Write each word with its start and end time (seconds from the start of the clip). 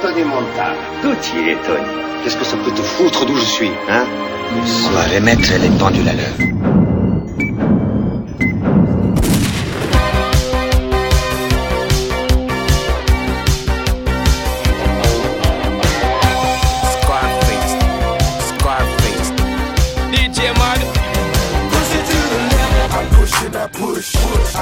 Tony 0.00 0.24
Montana. 0.24 0.76
Tout 1.02 1.16
y 1.36 1.50
est, 1.50 1.56
Tony. 1.66 1.86
Qu'est-ce 2.22 2.36
que 2.36 2.44
ça 2.44 2.56
peut 2.56 2.70
te 2.70 2.80
foutre 2.80 3.26
d'où 3.26 3.36
je 3.36 3.44
suis, 3.44 3.70
hein? 3.88 4.04
On 4.52 4.90
va 4.92 5.06
les 5.08 5.20
mettre 5.20 5.42
les 5.60 5.68
pendules 5.78 6.08
à 6.08 6.14
l'heure. 6.14 6.99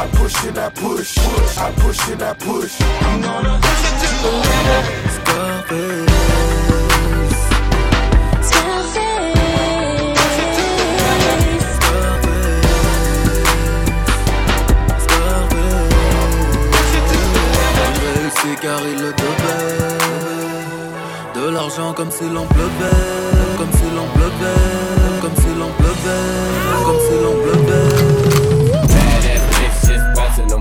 Push 0.06 0.44
and 0.44 0.58
I 0.58 0.70
push, 0.70 1.16
push, 1.16 1.58
I 1.58 1.72
push 1.72 2.08
and 2.10 2.22
I 2.22 2.34
push. 2.34 2.80
I'm 2.80 3.20
gonna 3.20 3.58
push 3.60 3.84
it 3.84 3.96
to 4.00 4.08
the 4.22 4.68
le 19.00 19.12
De 21.34 21.50
l'argent 21.50 21.92
comme 21.92 22.10
si 22.10 22.24
l'on 22.24 22.46
pleuvait 22.46 23.04
Comme 23.56 23.72
si 23.72 23.84
l'on 23.94 24.06
pleuvait 24.14 25.20
Comme 25.22 25.36
si 25.36 25.50
l'on 25.58 25.70
pleuvait 25.78 26.84
Comme 26.84 27.00
si 27.06 27.14
l'on 27.22 27.34
pleuvait 27.42 28.27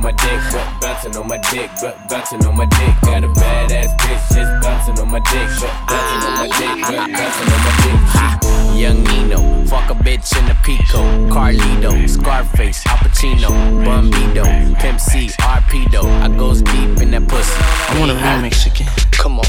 my 0.08 0.14
dick, 0.14 0.40
bouncing 0.80 1.18
on 1.18 1.28
my 1.28 1.38
dick, 1.52 1.70
bouncing 2.10 2.46
on 2.46 2.56
my 2.56 2.66
dick. 2.66 2.94
Got 3.02 3.26
a 3.26 3.28
badass 3.28 3.92
bitch 3.98 4.36
just 4.36 4.64
bouncing 4.64 4.98
on 5.00 5.12
my 5.12 5.20
dick, 5.20 5.50
bouncing 5.60 6.24
on 6.24 6.34
my 6.40 6.48
dick, 6.48 6.76
bouncing 7.12 7.50
on 7.52 7.62
my 7.68 7.74
dick. 7.84 8.00
Ha, 8.16 8.74
young 8.78 9.04
Nino, 9.04 9.66
fuck 9.66 9.90
a 9.90 9.94
bitch 9.96 10.32
in 10.40 10.50
a 10.50 10.56
Pico, 10.64 11.02
Carlito, 11.28 12.08
Scarface, 12.08 12.86
Al 12.88 12.98
Pacino, 13.00 13.50
Bumbido, 13.84 14.46
Pimp 14.80 15.00
C, 15.02 15.28
Arpedo. 15.42 16.06
I 16.22 16.30
goes 16.38 16.62
deep 16.62 17.02
in 17.02 17.12
that 17.12 17.28
pussy. 17.28 17.52
I 17.60 18.00
want 18.00 18.12
a 18.12 18.16
remix 18.16 18.66
again. 18.66 18.90
Come 19.12 19.40
on. 19.40 19.46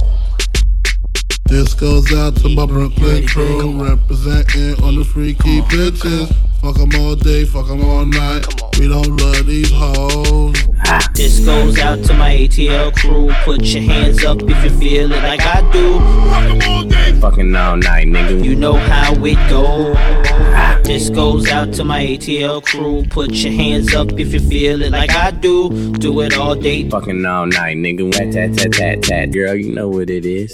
This 1.44 1.72
goes 1.72 2.12
out 2.12 2.34
to 2.38 2.48
my 2.48 2.66
Brooklyn 2.66 3.28
crew, 3.28 3.80
representing 3.80 4.82
on 4.82 4.96
the 4.96 5.04
freaky 5.04 5.60
bitches. 5.62 6.47
Fuck 6.60 6.76
them 6.76 6.90
all 7.00 7.14
day, 7.14 7.44
fuck 7.44 7.68
them 7.68 7.84
all 7.84 8.04
night. 8.04 8.44
We 8.78 8.88
don't 8.88 9.16
love 9.16 9.46
these 9.46 9.70
hoes. 9.70 10.56
This 11.14 11.38
goes 11.40 11.78
out 11.78 12.02
to 12.04 12.14
my 12.14 12.34
ATL 12.36 12.94
crew. 12.96 13.30
Put 13.44 13.62
your 13.62 13.82
hands 13.82 14.24
up 14.24 14.42
if 14.42 14.64
you 14.64 14.70
feel 14.78 15.12
it 15.12 15.22
like 15.22 15.40
I 15.42 15.60
do. 15.70 16.00
Fucking 17.20 17.54
all 17.54 17.76
night, 17.76 18.06
nigga. 18.08 18.44
You 18.44 18.56
know 18.56 18.74
how 18.74 19.14
it 19.24 19.34
go. 19.48 19.94
This 20.82 21.10
goes 21.10 21.48
out 21.48 21.72
to 21.74 21.84
my 21.84 22.04
ATL 22.04 22.64
crew. 22.64 23.04
Put 23.10 23.32
your 23.32 23.52
hands 23.52 23.94
up 23.94 24.12
if 24.18 24.32
you 24.32 24.40
feel 24.40 24.82
it 24.82 24.92
like 24.92 25.10
I 25.10 25.30
do. 25.30 25.92
Do 25.92 26.20
it 26.22 26.36
all 26.36 26.54
day. 26.54 26.88
Fucking 26.88 27.24
all 27.24 27.46
night, 27.46 27.76
nigga. 27.76 28.10
Tat 28.10 28.32
tat 28.32 28.56
tat 28.56 28.72
tat 28.72 29.02
tat. 29.02 29.32
Girl, 29.32 29.54
you 29.54 29.72
know 29.74 29.88
what 29.88 30.10
it 30.10 30.24
is. 30.24 30.52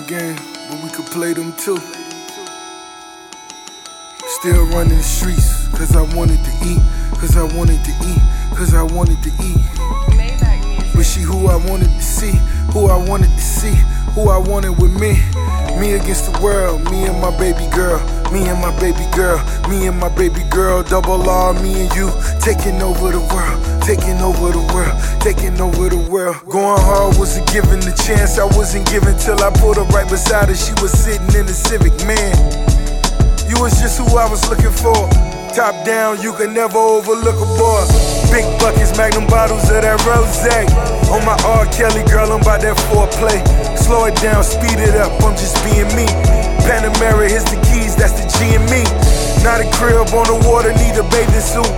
game, 0.00 0.36
but 0.70 0.82
we 0.82 0.90
could 0.90 1.06
play 1.06 1.32
them 1.32 1.52
too. 1.54 1.78
Still 4.40 4.64
running 4.66 4.96
the 4.96 5.02
streets, 5.02 5.68
cause 5.68 5.94
I 5.94 6.02
wanted 6.16 6.38
to 6.44 6.50
eat, 6.64 6.80
cause 7.18 7.36
I 7.36 7.42
wanted 7.56 7.84
to 7.84 7.90
eat, 8.06 8.22
cause 8.56 8.74
I 8.74 8.82
wanted 8.82 9.22
to 9.22 9.30
eat. 9.42 9.60
But 10.94 11.04
she 11.04 11.20
who 11.20 11.48
I 11.48 11.56
wanted 11.56 11.90
to 11.90 12.02
see, 12.02 12.32
who 12.72 12.86
I 12.86 12.96
wanted 12.96 13.30
to 13.30 13.40
see, 13.40 13.74
who 14.14 14.28
I 14.28 14.38
wanted 14.38 14.80
with 14.80 14.92
me. 15.00 15.20
Me 15.78 15.92
against 15.94 16.32
the 16.32 16.40
world, 16.40 16.84
me 16.90 17.04
and 17.04 17.20
my 17.20 17.36
baby 17.38 17.68
girl 17.74 18.00
double 20.92 21.24
R, 21.24 21.54
me 21.64 21.88
and 21.88 21.94
you 21.96 22.12
taking 22.36 22.82
over 22.84 23.08
the 23.16 23.24
world, 23.32 23.56
taking 23.80 24.20
over 24.20 24.52
the 24.52 24.60
world, 24.76 24.92
taking 25.24 25.56
over 25.56 25.88
the 25.88 25.96
world. 26.12 26.36
Going 26.52 26.76
hard 26.84 27.16
wasn't 27.16 27.48
given 27.48 27.80
the 27.80 27.96
chance, 28.04 28.36
I 28.36 28.44
wasn't 28.44 28.84
given 28.92 29.16
till 29.16 29.40
I 29.40 29.48
pulled 29.56 29.80
up 29.80 29.88
right 29.88 30.04
beside 30.04 30.52
her. 30.52 30.54
She 30.54 30.76
was 30.84 30.92
sitting 30.92 31.32
in 31.32 31.48
the 31.48 31.56
Civic, 31.56 31.96
man. 32.04 32.36
You 33.48 33.56
was 33.56 33.80
just 33.80 33.96
who 33.96 34.04
I 34.12 34.28
was 34.28 34.44
looking 34.52 34.68
for. 34.68 35.08
Top 35.56 35.72
down, 35.88 36.20
you 36.20 36.36
can 36.36 36.52
never 36.52 36.76
overlook 36.76 37.40
a 37.40 37.48
boy. 37.56 37.88
Big 38.28 38.44
buckets, 38.60 38.92
magnum 38.92 39.24
bottles 39.32 39.64
of 39.72 39.80
that 39.80 39.96
rose. 40.04 40.44
On 41.08 41.24
my 41.24 41.40
R. 41.56 41.64
Kelly, 41.72 42.04
girl, 42.04 42.36
I'm 42.36 42.44
about 42.44 42.60
that 42.60 42.76
foreplay. 42.92 43.40
Slow 43.80 44.04
it 44.12 44.16
down, 44.20 44.44
speed 44.44 44.76
it 44.76 44.92
up, 45.00 45.08
I'm 45.24 45.32
just 45.40 45.56
being 45.64 45.88
me. 45.96 46.04
Panamera, 46.68 47.32
here's 47.32 47.48
the 47.48 47.56
keys, 47.64 47.71
that's 48.02 48.18
the 48.18 48.26
G 48.34 48.58
and 48.58 48.66
me. 48.66 48.82
Not 49.46 49.62
a 49.62 49.68
crib 49.78 50.10
on 50.10 50.26
the 50.26 50.34
water, 50.50 50.74
need 50.74 50.98
a 50.98 51.06
bathing 51.14 51.38
suit. 51.38 51.70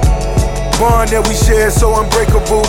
Bond 0.81 1.13
that 1.13 1.21
we 1.29 1.37
share 1.37 1.69
so 1.69 2.01
unbreakable. 2.01 2.65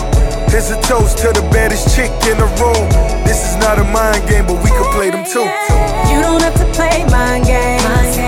Here's 0.52 0.68
a 0.68 0.76
toast 0.84 1.16
to 1.24 1.32
the 1.32 1.40
baddest 1.48 1.96
chick 1.96 2.12
in 2.28 2.36
the 2.36 2.44
room. 2.60 2.84
This 3.24 3.48
is 3.48 3.56
not 3.56 3.80
a 3.80 3.84
mind 3.88 4.28
game, 4.28 4.44
but 4.44 4.60
we 4.60 4.68
can 4.68 4.84
play 4.92 5.08
them 5.08 5.24
too. 5.24 5.48
You 6.12 6.20
don't 6.20 6.44
have 6.44 6.52
to 6.60 6.68
play 6.76 7.08
mind 7.08 7.48
games. 7.48 8.20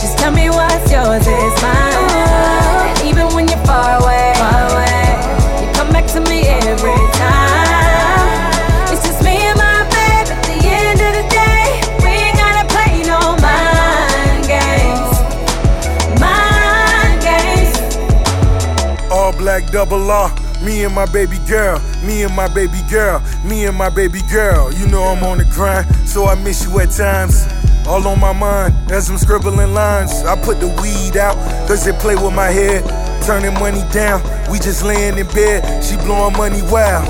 Just 0.00 0.16
tell 0.16 0.32
me 0.32 0.48
what's 0.48 0.88
yours 0.88 1.28
is 1.28 1.56
mine. 1.60 1.92
And 2.88 2.98
even 3.04 3.28
when 3.36 3.52
you're 3.52 3.60
far 3.68 4.00
away, 4.00 4.15
double 19.88 20.10
R. 20.10 20.34
Me 20.64 20.84
and 20.84 20.94
my 20.94 21.06
baby 21.06 21.38
girl, 21.46 21.78
me 22.02 22.24
and 22.24 22.34
my 22.34 22.48
baby 22.52 22.80
girl, 22.90 23.22
me 23.44 23.66
and 23.66 23.76
my 23.76 23.90
baby 23.90 24.20
girl. 24.32 24.72
You 24.72 24.86
know 24.88 25.02
I'm 25.04 25.22
on 25.22 25.38
the 25.38 25.44
grind, 25.44 25.86
so 26.08 26.26
I 26.26 26.34
miss 26.34 26.64
you 26.64 26.80
at 26.80 26.90
times. 26.90 27.46
All 27.86 28.04
on 28.08 28.18
my 28.18 28.32
mind 28.32 28.74
as 28.90 29.08
I'm 29.08 29.18
scribbling 29.18 29.74
lines. 29.74 30.12
I 30.24 30.34
put 30.42 30.58
the 30.58 30.68
weed 30.82 31.16
out, 31.16 31.36
cause 31.68 31.86
it 31.86 31.94
play 32.00 32.16
with 32.16 32.34
my 32.34 32.48
head. 32.48 32.82
Turning 33.22 33.54
money 33.54 33.84
down, 33.92 34.22
we 34.50 34.58
just 34.58 34.82
laying 34.82 35.18
in 35.18 35.26
bed. 35.28 35.84
She 35.84 35.96
blowing 35.96 36.36
money 36.36 36.62
wild. 36.62 37.06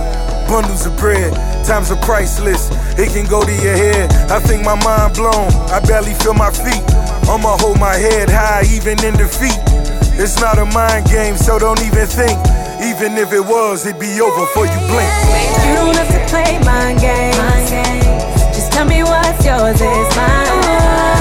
Bundles 0.49 0.87
of 0.87 0.96
bread, 0.99 1.32
times 1.64 1.90
are 1.90 2.00
priceless. 2.05 2.69
It 2.99 3.08
can 3.14 3.26
go 3.26 3.43
to 3.43 3.52
your 3.52 3.76
head. 3.76 4.12
I 4.31 4.38
think 4.40 4.64
my 4.64 4.76
mind 4.84 5.14
blown. 5.14 5.49
I 5.73 5.81
barely 5.81 6.14
feel 6.14 6.34
my 6.34 6.50
feet. 6.50 6.84
I'ma 7.28 7.56
hold 7.58 7.81
my 7.81 7.96
head 7.96 8.28
high 8.28 8.64
even 8.70 9.02
in 9.02 9.17
defeat. 9.17 9.58
It's 10.19 10.40
not 10.40 10.58
a 10.58 10.64
mind 10.67 11.06
game, 11.06 11.37
so 11.37 11.58
don't 11.58 11.81
even 11.82 12.06
think. 12.06 12.56
Even 12.82 13.17
if 13.17 13.32
it 13.32 13.40
was, 13.40 13.87
it'd 13.87 14.00
be 14.00 14.20
over 14.20 14.40
before 14.40 14.67
you 14.67 14.78
blink. 14.88 15.11
You 15.67 15.75
don't 15.75 15.96
have 15.96 16.12
to 16.12 16.20
play 16.28 16.58
mind 16.64 17.00
games. 17.00 17.37
Just 18.55 18.73
tell 18.73 18.87
me 18.87 19.02
what's 19.02 19.44
yours 19.44 19.81
is 19.81 20.17
mine. 20.17 21.15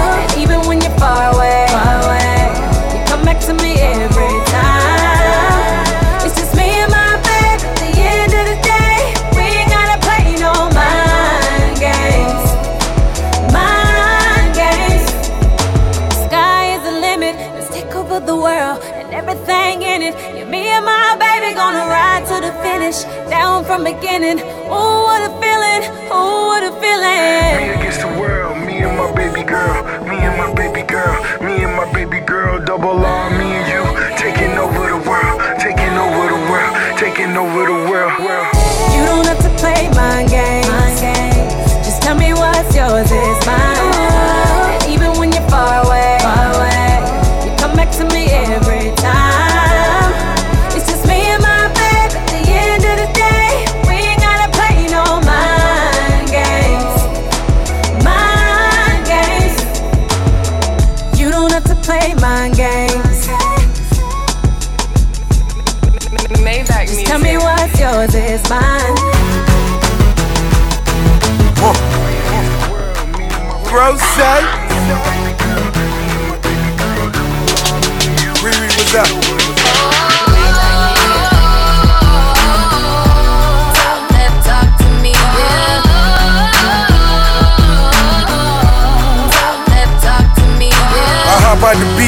And 19.05 19.13
everything 19.13 19.81
in 19.81 20.01
it. 20.01 20.15
Yeah, 20.35 20.49
me 20.49 20.67
and 20.67 20.85
my 20.85 21.15
baby 21.19 21.53
gonna 21.53 21.85
ride 21.85 22.25
to 22.25 22.41
the 22.41 22.53
finish. 22.61 23.03
Down 23.29 23.63
from 23.65 23.83
beginning. 23.83 24.41
Oh, 24.69 25.05
what 25.05 25.21
a 25.21 25.31
feeling. 25.41 25.81
Oh, 26.09 26.47
what 26.47 26.63
a 26.63 26.71
feeling! 26.81 27.61
Me 27.61 27.73
against 27.77 28.01
the 28.01 28.07
world, 28.19 28.57
me 28.65 28.81
and 28.81 28.97
my 28.97 29.11
baby 29.13 29.43
girl, 29.43 29.83
me 30.05 30.17
and 30.17 30.37
my 30.37 30.53
baby 30.53 30.81
girl, 30.81 31.13
me 31.41 31.63
and 31.63 31.75
my 31.75 31.91
baby 31.93 32.19
girl, 32.19 32.63
double 32.63 33.03
R, 33.03 33.29
me 33.37 33.45
and 33.45 33.67
you, 33.67 33.83
taking 34.17 34.57
over 34.57 34.89
the 34.89 35.01
world, 35.09 35.41
taking 35.59 35.93
over 35.97 36.23
the 36.33 36.41
world, 36.49 36.73
taking 36.97 37.35
over 37.35 37.65
the 37.65 37.79
world. 37.89 38.13
world. 38.23 38.47
You 38.95 39.03
don't 39.05 39.25
have 39.27 39.41
to 39.43 39.51
play 39.59 39.89
mind 39.93 40.29
games. 40.29 41.01
Just 41.85 42.01
tell 42.01 42.15
me 42.17 42.33
what's 42.33 42.75
yours 42.75 43.11
is 43.11 43.45
mine. 43.45 43.74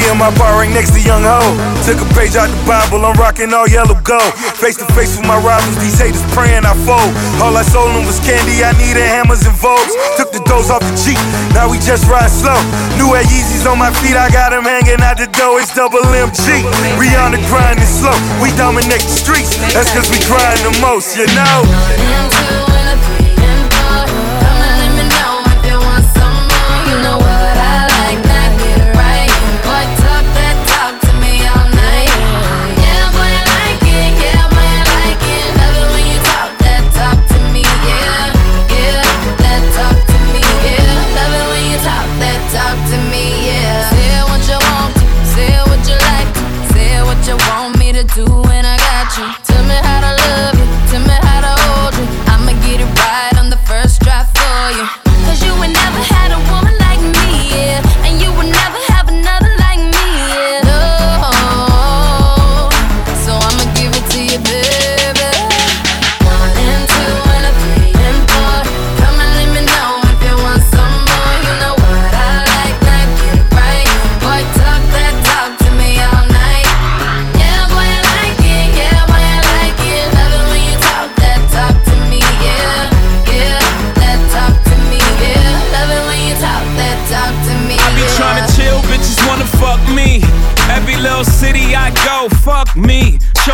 In 0.08 0.16
my 0.16 0.32
bar 0.40 0.56
right 0.56 0.72
next 0.72 0.96
to 0.96 1.00
Young 1.00 1.22
Ho. 1.22 1.40
Took 1.84 2.00
a 2.00 2.08
page 2.16 2.36
out 2.36 2.48
the 2.48 2.60
Bible, 2.64 3.04
I'm 3.04 3.16
rocking 3.20 3.52
all 3.52 3.68
yellow 3.68 3.96
gold. 4.00 4.32
Face 4.56 4.76
to 4.80 4.86
face 4.96 5.16
with 5.16 5.28
my 5.28 5.36
rivals, 5.36 5.76
these 5.78 6.00
haters 6.00 6.24
praying 6.32 6.64
I 6.64 6.72
fold. 6.88 7.12
All 7.44 7.52
I 7.52 7.62
sold 7.62 7.92
them 7.92 8.08
was 8.08 8.20
candy, 8.24 8.64
I 8.64 8.72
needed 8.80 9.04
hammers 9.04 9.44
and 9.44 9.54
vogues. 9.56 9.92
Took 10.16 10.32
the 10.32 10.40
doors 10.48 10.72
off 10.72 10.80
the 10.80 10.94
Jeep, 10.96 11.20
now 11.52 11.68
we 11.68 11.78
just 11.84 12.08
ride 12.08 12.32
slow. 12.32 12.56
New 12.96 13.12
Air 13.12 13.24
Yeezys 13.28 13.68
on 13.68 13.78
my 13.78 13.92
feet, 14.00 14.16
I 14.16 14.32
got 14.32 14.50
them 14.50 14.64
hanging 14.64 15.00
out 15.04 15.20
the 15.20 15.28
door, 15.36 15.60
it's 15.60 15.72
double 15.76 16.00
MG. 16.00 16.64
We 16.96 17.12
on 17.20 17.36
the 17.36 17.42
grind 17.52 17.78
and 17.78 17.88
slow, 17.88 18.16
we 18.40 18.50
dominate 18.56 19.04
the 19.04 19.14
streets. 19.14 19.56
That's 19.76 19.92
cause 19.92 20.08
we 20.08 20.18
grind 20.24 20.60
the 20.64 20.72
most, 20.80 21.16
you 21.16 21.28
know. 21.36 22.57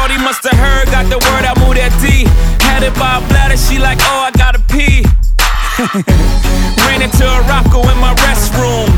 Me. 0.09 0.15
Shorty 0.15 0.23
musta 0.23 0.55
heard, 0.56 0.87
got 0.91 1.09
the 1.09 1.19
word, 1.19 1.45
I 1.45 1.55
moved 1.61 1.79
that 1.79 1.93
D. 2.01 2.25
Had 2.65 2.83
it 2.83 2.95
by 2.95 3.19
a 3.19 3.29
bladder, 3.29 3.56
she 3.56 3.79
like, 3.79 3.99
oh, 4.03 4.29
I 4.29 4.31
gotta 4.37 4.61
pee. 4.69 5.05
Ran 6.87 7.03
into 7.03 7.25
a 7.25 7.41
rocko 7.49 7.83
in 7.89 7.99
my 7.99 8.15
restroom. 8.27 8.89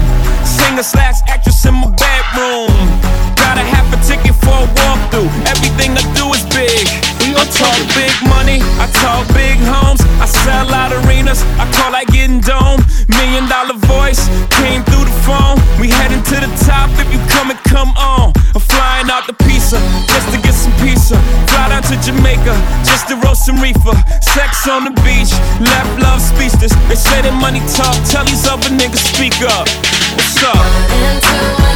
Singer 0.45 0.83
slash 0.83 1.23
actress 1.29 1.65
in 1.65 1.75
my 1.75 1.91
bedroom. 1.95 2.75
Got 3.37 3.59
a 3.59 3.65
half 3.65 3.87
a 3.95 3.99
ticket 4.03 4.35
for 4.43 4.55
a 4.55 4.69
walkthrough. 4.83 5.31
Everything 5.47 5.93
I 5.97 6.03
do 6.15 6.27
is 6.35 6.43
big. 6.55 7.07
I 7.37 7.45
talk 7.53 7.77
big 7.93 8.15
money, 8.33 8.65
I 8.81 8.89
talk 9.05 9.29
big 9.37 9.61
homes. 9.61 10.01
I 10.19 10.27
sell 10.27 10.73
out 10.73 10.91
arenas, 10.91 11.43
I 11.61 11.69
call 11.77 11.93
like 11.93 12.09
getting 12.09 12.41
dome. 12.41 12.81
Million 13.13 13.45
dollar 13.45 13.77
voice 13.93 14.25
came 14.57 14.81
through 14.89 15.05
the 15.05 15.17
phone. 15.29 15.61
We 15.77 15.93
heading 15.93 16.25
to 16.33 16.37
the 16.41 16.51
top 16.65 16.89
if 16.97 17.13
you 17.13 17.21
come 17.29 17.53
and 17.53 17.61
come 17.69 17.93
on. 17.93 18.33
I'm 18.57 18.65
flying 18.65 19.11
out 19.13 19.27
the 19.27 19.37
pizza 19.45 19.77
just 20.09 20.33
to 20.33 20.46
to 21.89 21.97
Jamaica 22.03 22.55
just 22.83 23.09
to 23.09 23.17
roast 23.17 23.47
some 23.47 23.61
reefer. 23.61 23.95
Sex 24.21 24.67
on 24.69 24.85
the 24.85 24.91
beach, 25.07 25.31
left 25.61 26.01
love 26.03 26.21
speechless. 26.21 26.75
They 26.89 26.97
say 26.97 27.23
that 27.23 27.35
money 27.41 27.61
talk, 27.79 27.95
tell 28.11 28.25
these 28.25 28.47
other 28.47 28.71
niggas 28.71 29.03
speak 29.15 29.39
up. 29.47 29.69
What's 30.19 30.43
up? 30.43 31.76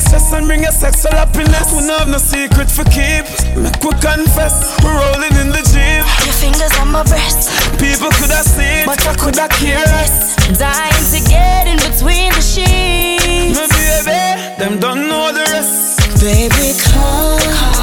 Your 0.00 0.08
stress 0.08 0.32
and 0.32 0.46
bring 0.46 0.62
your 0.62 0.72
sexual 0.72 1.12
happiness. 1.12 1.72
We 1.72 1.86
don't 1.86 1.98
have 2.00 2.08
no 2.08 2.18
secret 2.18 2.70
for 2.70 2.84
keep. 2.88 3.24
Make 3.56 3.76
we 3.84 3.92
confess, 4.00 4.78
we're 4.82 4.96
rolling 4.96 5.34
in 5.36 5.48
the 5.52 5.62
jeep. 5.72 6.04
Your 6.24 6.36
fingers 6.40 6.72
on 6.80 6.88
my 6.92 7.02
breast. 7.04 7.50
People 7.78 8.10
could 8.16 8.30
have 8.30 8.46
seen, 8.46 8.86
but 8.86 9.00
I 9.06 9.14
could 9.16 9.36
have 9.36 9.50
care 9.50 9.84
less. 9.84 10.36
Dying 10.58 11.04
to 11.12 11.20
get 11.28 11.66
in 11.68 11.78
between 11.78 12.32
the 12.32 12.40
sheets. 12.40 13.56
My 13.56 13.66
baby, 13.68 14.56
them 14.58 14.80
don't 14.80 15.08
know 15.08 15.32
the 15.32 15.44
rest. 15.52 16.20
Baby, 16.20 16.76
come, 16.80 17.40
come, 17.40 17.79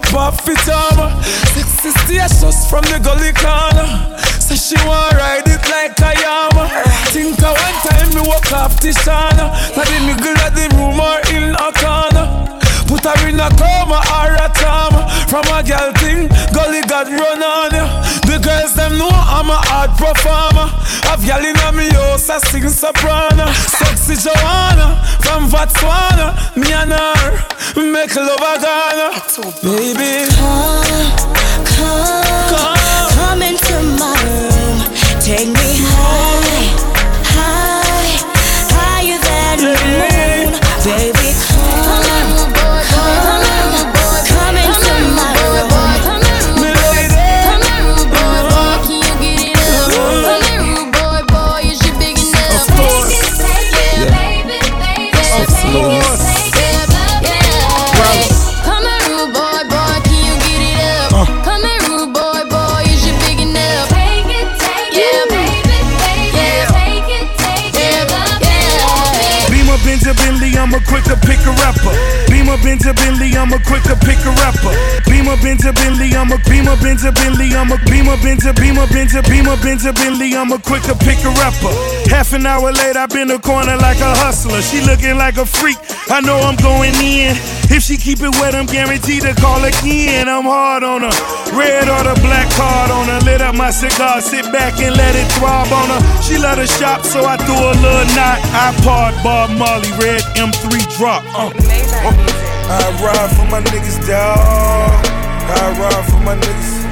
pop 0.00 0.14
off 0.14 0.44
fit 0.44 0.68
armor. 0.68 1.10
Sex 1.24 1.84
is 1.84 1.94
status 2.04 2.68
from 2.68 2.82
the 2.84 3.00
gully 3.00 3.32
corner. 3.32 3.88
Say 4.40 4.56
she 4.56 4.76
want 4.86 5.14
ride 5.14 5.46
it 5.46 5.64
like 5.72 5.96
a 6.00 6.12
yama. 6.20 6.68
Think 7.12 7.40
a 7.40 7.50
one 7.52 7.78
time 7.84 8.10
me 8.14 8.20
walk 8.28 8.52
off 8.52 8.76
Tishana. 8.80 9.52
Not 9.76 9.88
in 9.96 10.02
the 10.08 10.14
middle 10.20 10.44
of 10.44 10.52
the 10.52 10.66
room 10.76 11.00
or 11.00 11.18
in 11.32 11.54
a 11.54 11.70
corner. 11.72 12.46
Put 12.86 13.02
her 13.04 13.28
in 13.28 13.40
a 13.40 13.50
coma 13.58 13.98
or 14.14 14.30
a 14.38 14.46
trauma 14.54 15.10
From 15.26 15.42
a 15.50 15.58
girl 15.58 15.90
thing, 15.98 16.30
gully 16.54 16.82
God 16.86 17.10
run 17.10 17.42
on 17.42 17.74
ya 17.74 17.82
The 17.82 18.05
girls 18.46 18.74
them 18.74 18.96
know 18.96 19.10
I'm 19.10 19.50
a 19.50 19.58
hard 19.66 19.90
performer. 19.98 20.70
Have 21.10 21.24
y'all 21.26 21.42
in 21.42 21.58
me 21.76 21.90
house, 21.90 22.30
I 22.30 22.38
sing 22.38 22.68
soprano. 22.68 23.46
Sexy 23.52 24.14
Joanna, 24.22 25.02
from 25.24 25.50
Botswana 25.50 26.28
Me 26.54 26.70
and 26.72 26.92
her, 26.94 27.26
make 27.92 28.14
love 28.14 28.46
a 28.50 28.54
Ghana. 28.62 29.08
Baby. 29.66 30.30
Come, 30.38 31.10
come, 31.74 33.08
come 33.18 33.42
into 33.42 33.76
my 33.98 34.14
room. 34.26 34.78
Take 35.20 35.50
me 35.58 35.65
a 71.44 71.52
rapper. 71.62 71.94
Beamer 72.30 72.56
Benja 72.58 72.94
Bentley, 72.94 73.36
I'm 73.36 73.52
a 73.52 73.58
quicker 73.60 73.96
picker 73.96 74.30
rapper. 74.40 74.72
Beamer 75.26 75.42
Benja 75.42 75.74
Bentley, 75.74 76.14
I'm 76.14 76.30
a 76.30 76.38
Beamer 76.46 76.76
Benja 76.78 77.12
Bentley, 77.12 77.50
I'm 77.50 77.72
a 77.72 77.78
Beamer 77.90 78.14
Benja 78.22 78.54
Beamer 78.54 78.86
Benja 78.86 79.26
Beamer 79.26 79.56
Benja 79.58 79.92
Bentley, 79.92 80.36
I'm 80.36 80.52
a 80.52 80.58
quicker 80.58 80.94
picker 80.94 81.34
rapper. 81.34 81.74
Half 82.06 82.32
an 82.32 82.46
hour 82.46 82.70
later, 82.70 83.00
I've 83.00 83.10
been 83.10 83.32
a 83.32 83.38
corner 83.40 83.76
like 83.76 83.98
a 83.98 84.14
hustler. 84.22 84.62
She 84.62 84.80
looking 84.86 85.18
like 85.18 85.36
a 85.36 85.44
freak. 85.44 85.78
I 86.10 86.20
know 86.20 86.38
I'm 86.38 86.54
going 86.62 86.94
in. 87.02 87.34
If 87.74 87.82
she 87.82 87.96
keep 87.96 88.20
it 88.22 88.30
wet, 88.38 88.54
I'm 88.54 88.66
guaranteed 88.66 89.22
to 89.22 89.34
call 89.34 89.64
again. 89.64 90.28
I'm 90.28 90.44
hard 90.44 90.84
on 90.84 91.02
her. 91.02 91.16
Red 91.58 91.90
or 91.90 92.06
the 92.06 92.14
black 92.22 92.46
card 92.54 92.92
on 92.92 93.10
her. 93.10 93.18
Lit 93.26 93.42
up 93.42 93.56
my 93.56 93.70
cigar, 93.70 94.20
sit 94.20 94.46
back 94.52 94.78
and 94.78 94.94
let 94.94 95.16
it 95.16 95.26
throb 95.34 95.66
on 95.74 95.90
her. 95.90 96.22
She 96.22 96.38
let 96.38 96.58
her 96.58 96.68
shop, 96.68 97.02
so 97.02 97.26
I 97.26 97.36
threw 97.36 97.58
a 97.58 97.74
little 97.82 98.06
knot. 98.14 98.38
iPod, 98.62 99.18
Bob 99.26 99.50
Marley, 99.58 99.90
red 99.98 100.22
M3 100.38 100.86
drop. 100.96 101.24
Uh. 101.34 102.55
I 102.68 102.90
ride 103.02 103.30
for 103.36 103.46
my 103.50 103.60
niggas, 103.60 103.98
dawg. 104.06 105.06
I 105.48 105.78
ride 105.78 106.04
for 106.10 106.20
my 106.20 106.34
niggas. 106.34 106.84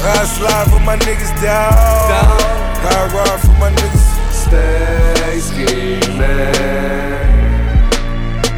I 0.00 0.24
slide 0.24 0.70
for 0.70 0.80
my 0.80 0.96
niggas, 0.96 1.32
dawg. 1.42 2.40
I 2.80 3.10
ride 3.12 3.40
for 3.40 3.52
my 3.60 3.70
niggas. 3.70 4.06
Stay 4.32 5.38
scheming. 5.40 6.18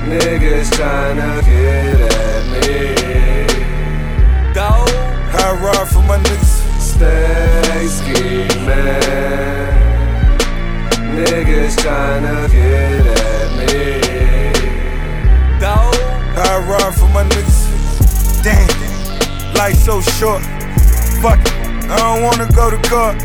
Niggas 0.06 0.70
tryna 0.78 1.42
get 1.44 2.00
at 2.00 2.44
me. 2.52 3.00
I 5.32 5.52
ride 5.61 5.88
for 5.88 6.02
my 6.02 6.18
niggas. 6.18 6.54
Stay 6.80 7.87
scheming. 7.88 8.61
Niggas 11.16 11.75
tryna 11.82 12.49
get 12.52 13.06
at 13.06 13.25
me. 13.25 13.29
Ride 16.71 16.95
for 16.95 17.11
my 17.11 17.25
niggas. 17.27 18.47
Damn, 18.47 18.71
life 19.59 19.75
so 19.75 20.00
short. 20.19 20.43
Fuck 21.19 21.43
it, 21.43 21.91
I 21.91 21.99
don't 21.99 22.23
wanna 22.23 22.47
go 22.55 22.71
to 22.71 22.79
court. 22.89 23.19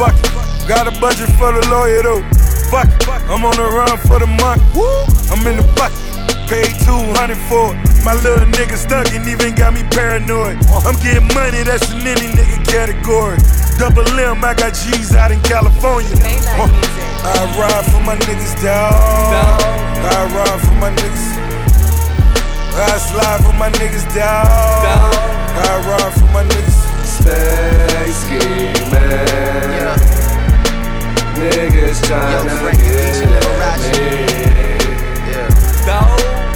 Fuck 0.00 0.16
it, 0.16 0.32
got 0.66 0.88
a 0.88 0.94
budget 0.98 1.28
for 1.36 1.52
the 1.52 1.60
lawyer 1.68 2.02
though. 2.02 2.24
Fuck 2.72 2.88
it, 2.88 3.08
I'm 3.28 3.44
on 3.44 3.56
the 3.60 3.68
run 3.68 3.96
for 4.08 4.18
the 4.18 4.26
month. 4.40 4.64
I'm 5.28 5.44
in 5.46 5.60
the 5.60 5.68
bucket, 5.76 6.00
paid 6.48 6.72
200 6.88 7.36
for 7.48 7.76
it. 7.76 7.92
My 8.04 8.14
little 8.24 8.48
nigga 8.48 8.76
stuck 8.80 9.06
and 9.12 9.28
even 9.28 9.54
got 9.54 9.74
me 9.74 9.84
paranoid. 9.92 10.56
I'm 10.88 10.96
getting 11.04 11.28
money, 11.36 11.62
that's 11.62 11.92
in 11.92 12.00
any 12.08 12.32
nigga 12.32 12.58
category. 12.66 13.36
Double 13.78 14.08
M, 14.18 14.42
I 14.42 14.54
got 14.54 14.72
G's 14.72 15.14
out 15.14 15.30
in 15.30 15.40
California. 15.42 16.10
Uh, 16.56 16.66
I 17.22 17.46
ride 17.60 17.84
for 17.92 18.00
my 18.00 18.16
niggas, 18.16 18.56
dawg. 18.64 18.96
I 20.08 20.24
ride 20.34 20.60
for 20.64 20.74
my 20.80 20.90
niggas. 20.90 21.31
I 22.74 22.96
slide 22.98 23.44
for 23.44 23.52
my 23.52 23.70
niggas, 23.70 24.06
dawg. 24.14 25.12
I 25.54 25.84
ride 25.86 26.12
for 26.14 26.26
my 26.32 26.42
niggas. 26.42 26.78
Stay 27.04 28.10
scheming. 28.10 28.72
Niggas 31.36 32.00
tryna 32.08 32.72
get 32.80 33.30
at 33.60 33.80
me. 33.80 34.32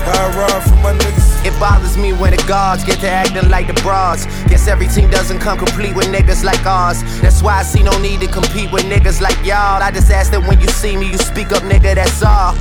I 0.08 0.28
ride 0.38 0.62
for 0.62 0.76
my 0.76 0.92
niggas. 0.94 1.44
It 1.44 1.60
bothers 1.60 1.96
me 1.98 2.12
when 2.12 2.30
the 2.30 2.42
guards 2.48 2.82
get 2.82 3.00
to 3.00 3.08
acting 3.08 3.50
like 3.50 3.66
the 3.66 3.74
bras. 3.82 4.26
Guess 4.48 4.68
every 4.68 4.88
team 4.88 5.10
doesn't 5.10 5.38
come 5.40 5.58
complete 5.58 5.94
with 5.94 6.06
niggas 6.06 6.42
like 6.44 6.64
ours. 6.64 7.02
That's 7.20 7.42
why 7.42 7.58
I 7.58 7.62
see 7.62 7.82
no 7.82 7.96
need 7.98 8.20
to 8.20 8.26
compete 8.26 8.72
with 8.72 8.84
niggas 8.84 9.20
like 9.20 9.36
y'all. 9.44 9.82
I 9.82 9.90
just 9.92 10.10
ask 10.10 10.30
that 10.32 10.40
when 10.40 10.60
you 10.60 10.68
see 10.68 10.96
me, 10.96 11.10
you 11.10 11.18
speak 11.18 11.52
up, 11.52 11.62
nigga, 11.62 11.94
that's 11.94 12.22
all. 12.22 12.54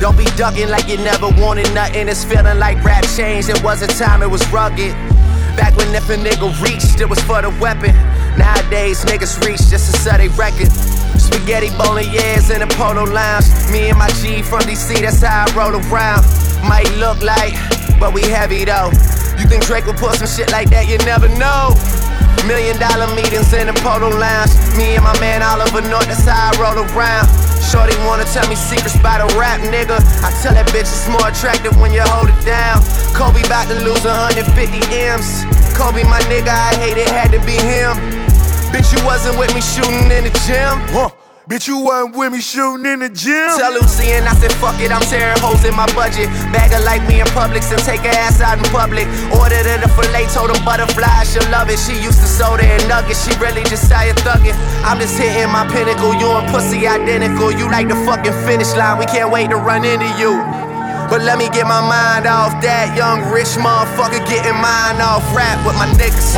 Don't 0.00 0.16
be 0.16 0.24
ducking 0.36 0.68
like 0.68 0.86
you 0.88 0.96
never 0.98 1.28
wanted 1.42 1.72
nothing. 1.74 2.08
It's 2.08 2.24
feeling 2.24 2.58
like 2.58 2.82
rap 2.84 3.04
changed. 3.16 3.48
It 3.48 3.62
was 3.64 3.82
a 3.82 3.88
time 3.88 4.22
it 4.22 4.30
was 4.30 4.46
rugged. 4.52 4.94
Back 5.58 5.74
when 5.76 5.92
if 5.92 6.08
a 6.08 6.14
nigga 6.14 6.54
reached, 6.62 7.00
it 7.00 7.08
was 7.08 7.18
for 7.22 7.42
the 7.42 7.50
weapon. 7.58 7.90
Nowadays, 8.38 9.04
niggas 9.04 9.42
reach 9.44 9.58
just 9.66 9.90
to 9.90 9.98
sell 9.98 10.16
they 10.16 10.28
record. 10.38 10.70
Spaghetti 11.18 11.70
bolognese 11.76 12.54
in 12.54 12.62
a 12.62 12.68
polo 12.78 13.10
lounge. 13.10 13.46
Me 13.72 13.90
and 13.90 13.98
my 13.98 14.08
G 14.22 14.40
from 14.40 14.60
DC, 14.70 15.02
that's 15.02 15.20
how 15.20 15.46
I 15.46 15.56
roll 15.58 15.74
around. 15.74 16.22
Might 16.62 16.86
look 17.02 17.18
like, 17.20 17.58
but 17.98 18.14
we 18.14 18.22
heavy 18.22 18.64
though. 18.64 18.94
You 19.34 19.50
think 19.50 19.66
Drake 19.66 19.86
would 19.86 19.96
put 19.98 20.14
some 20.14 20.30
shit 20.30 20.52
like 20.52 20.70
that? 20.70 20.86
You 20.86 20.98
never 21.02 21.26
know. 21.42 21.74
Million 22.46 22.78
dollar 22.78 23.10
meetings 23.18 23.52
in 23.52 23.66
the 23.66 23.74
Polo 23.82 24.14
Lounge. 24.14 24.54
Me 24.78 24.94
and 24.94 25.02
my 25.02 25.18
man 25.18 25.42
Oliver 25.42 25.82
North, 25.90 26.06
that's 26.06 26.22
how 26.22 26.54
I 26.54 26.62
roll 26.62 26.86
around. 26.86 27.47
Shorty 27.68 27.92
wanna 28.08 28.24
tell 28.24 28.48
me 28.48 28.56
secrets 28.56 28.96
about 28.96 29.20
a 29.20 29.28
rap 29.38 29.60
nigga. 29.60 30.00
I 30.24 30.32
tell 30.40 30.54
that 30.56 30.68
bitch 30.72 30.88
it's 30.88 31.08
more 31.08 31.28
attractive 31.28 31.76
when 31.76 31.92
you 31.92 32.00
hold 32.00 32.32
it 32.32 32.40
down. 32.40 32.80
Kobe 33.12 33.44
about 33.44 33.68
to 33.68 33.76
lose 33.84 34.04
150 34.08 34.48
M's. 34.88 35.44
Kobe, 35.76 36.02
my 36.04 36.20
nigga, 36.32 36.48
I 36.48 36.74
hate 36.80 36.96
it, 36.96 37.08
had 37.12 37.30
to 37.30 37.40
be 37.44 37.60
him. 37.60 37.92
Bitch, 38.72 38.88
you 38.96 39.04
wasn't 39.04 39.38
with 39.38 39.54
me 39.54 39.60
shooting 39.60 40.08
in 40.10 40.24
the 40.24 40.32
gym. 40.48 40.80
Huh. 40.96 41.27
Bitch, 41.48 41.64
you 41.64 41.80
wasn't 41.80 42.12
with 42.12 42.28
me 42.28 42.44
shooting 42.44 42.84
in 42.84 43.00
the 43.00 43.08
gym. 43.08 43.48
Tell 43.56 43.72
Lucy 43.72 44.12
and 44.12 44.28
I 44.28 44.36
said, 44.36 44.52
fuck 44.60 44.76
it, 44.84 44.92
I'm 44.92 45.00
tearing 45.08 45.40
holes 45.40 45.64
in 45.64 45.72
my 45.72 45.88
budget. 45.96 46.28
Bag 46.52 46.76
her 46.76 46.84
like 46.84 47.00
me 47.08 47.24
in 47.24 47.28
Publix 47.32 47.72
and 47.72 47.80
take 47.88 48.04
her 48.04 48.12
ass 48.20 48.44
out 48.44 48.60
in 48.60 48.68
public. 48.68 49.08
Ordered 49.32 49.64
her 49.64 49.80
the 49.80 49.88
filet, 49.96 50.28
told 50.28 50.52
them 50.52 50.60
butterfly, 50.60 51.08
she'll 51.24 51.48
love 51.48 51.72
it. 51.72 51.80
She 51.80 51.96
used 52.04 52.20
to 52.20 52.28
soda 52.28 52.68
and 52.68 52.84
nuggets, 52.84 53.24
she 53.24 53.32
really 53.40 53.64
just 53.64 53.88
tired 53.88 54.20
thugging. 54.20 54.52
I'm 54.84 55.00
just 55.00 55.16
hitting 55.16 55.48
my 55.48 55.64
pinnacle, 55.72 56.12
you 56.20 56.28
and 56.36 56.44
pussy 56.52 56.84
identical. 56.84 57.48
You 57.48 57.72
like 57.72 57.88
the 57.88 57.96
fucking 58.04 58.36
finish 58.44 58.76
line, 58.76 59.00
we 59.00 59.08
can't 59.08 59.32
wait 59.32 59.48
to 59.48 59.56
run 59.56 59.88
into 59.88 60.04
you. 60.20 60.44
But 61.08 61.24
let 61.24 61.40
me 61.40 61.48
get 61.48 61.64
my 61.64 61.80
mind 61.80 62.28
off 62.28 62.60
that 62.60 62.92
young 62.92 63.24
rich 63.32 63.56
motherfucker 63.56 64.20
getting 64.28 64.52
mine 64.60 65.00
off 65.00 65.24
rap 65.32 65.56
with 65.64 65.80
my 65.80 65.88
niggas. 65.96 66.36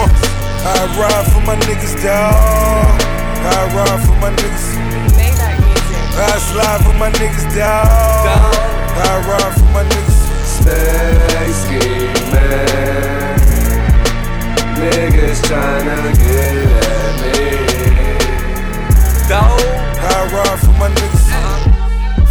I 0.62 0.86
ride 0.94 1.26
for 1.34 1.42
my 1.42 1.58
niggas, 1.66 1.98
dawg. 1.98 3.19
I 3.42 3.66
ride 3.74 4.00
for 4.04 4.16
my 4.20 4.30
niggas. 4.36 4.66
I 6.16 6.38
slide 6.38 6.80
for 6.84 6.92
my 6.98 7.10
niggas, 7.12 7.46
dawg. 7.56 7.88
I 7.88 9.24
ride 9.26 9.54
for 9.54 9.68
my 9.72 9.84
niggas. 9.84 10.18
Stay 10.44 11.52
scheming. 11.60 12.10
Niggas 14.76 15.40
tryna 15.48 16.12
get 16.20 16.56
at 16.84 17.12
me. 17.22 17.38
Dawg. 19.28 19.60
I 20.02 20.04
ride 20.34 20.58
for 20.60 20.74
my 20.78 20.88
niggas. 20.90 21.26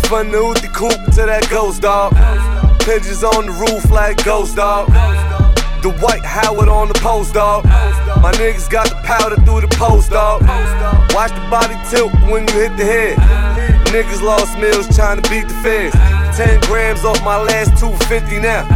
From 0.07 0.31
the 0.31 0.37
Uzi 0.37 0.69
coupe 0.73 1.05
to 1.15 1.25
that 1.25 1.47
ghost 1.49 1.81
dog. 1.81 2.13
Pigeons 2.79 3.23
on 3.23 3.45
the 3.47 3.51
roof 3.51 3.91
like 3.91 4.23
ghost 4.23 4.55
dog. 4.55 4.89
The 5.81 5.95
white 6.03 6.25
Howard 6.25 6.67
on 6.67 6.89
the 6.89 6.93
post 6.95 7.33
dog. 7.33 7.63
My 7.63 8.33
niggas 8.35 8.69
got 8.69 8.89
the 8.89 8.99
powder 9.07 9.37
through 9.47 9.61
the 9.61 9.71
post 9.79 10.11
dog. 10.11 10.41
Watch 11.15 11.31
the 11.31 11.47
body 11.49 11.79
tilt 11.89 12.11
when 12.27 12.43
you 12.47 12.53
hit 12.53 12.75
the 12.75 12.83
head. 12.83 13.15
Niggas 13.87 14.21
lost 14.21 14.59
meals 14.59 14.93
trying 14.93 15.21
to 15.21 15.29
beat 15.29 15.47
the 15.47 15.55
feds. 15.63 15.95
10 16.35 16.59
grams 16.67 17.05
off 17.05 17.23
my 17.23 17.41
last 17.41 17.79
250 17.79 18.39
now. 18.39 18.67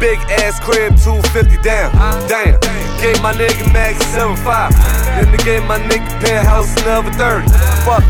Big 0.00 0.18
ass 0.42 0.58
crib, 0.58 0.98
250 0.98 1.62
down. 1.62 1.94
Damn. 2.26 2.58
Gave 2.98 3.22
my 3.22 3.32
nigga 3.32 3.72
Max 3.72 4.04
75. 4.10 4.74
Then 5.14 5.30
they 5.30 5.38
gave 5.46 5.62
my 5.64 5.78
nigga 5.78 6.10
penthouse 6.18 6.74
another 6.82 7.12
30. 7.14 7.46
Fuck. 7.86 8.02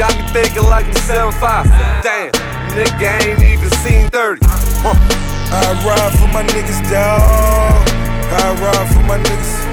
Got 0.00 0.16
me 0.16 0.24
thinking 0.32 0.64
like 0.64 0.86
I'm 0.86 0.94
75. 1.04 1.66
Damn. 2.00 2.32
Nigga 2.72 3.28
ain't 3.28 3.42
even 3.44 3.70
seen 3.84 4.08
30. 4.08 4.40
Huh. 4.80 5.27
I 5.50 5.72
ride 5.84 6.12
for 6.18 6.28
my 6.28 6.42
niggas, 6.42 6.80
dawg. 6.90 7.88
I 8.30 8.52
ride 8.60 8.88
for 8.92 9.02
my 9.04 9.18
niggas. 9.18 9.64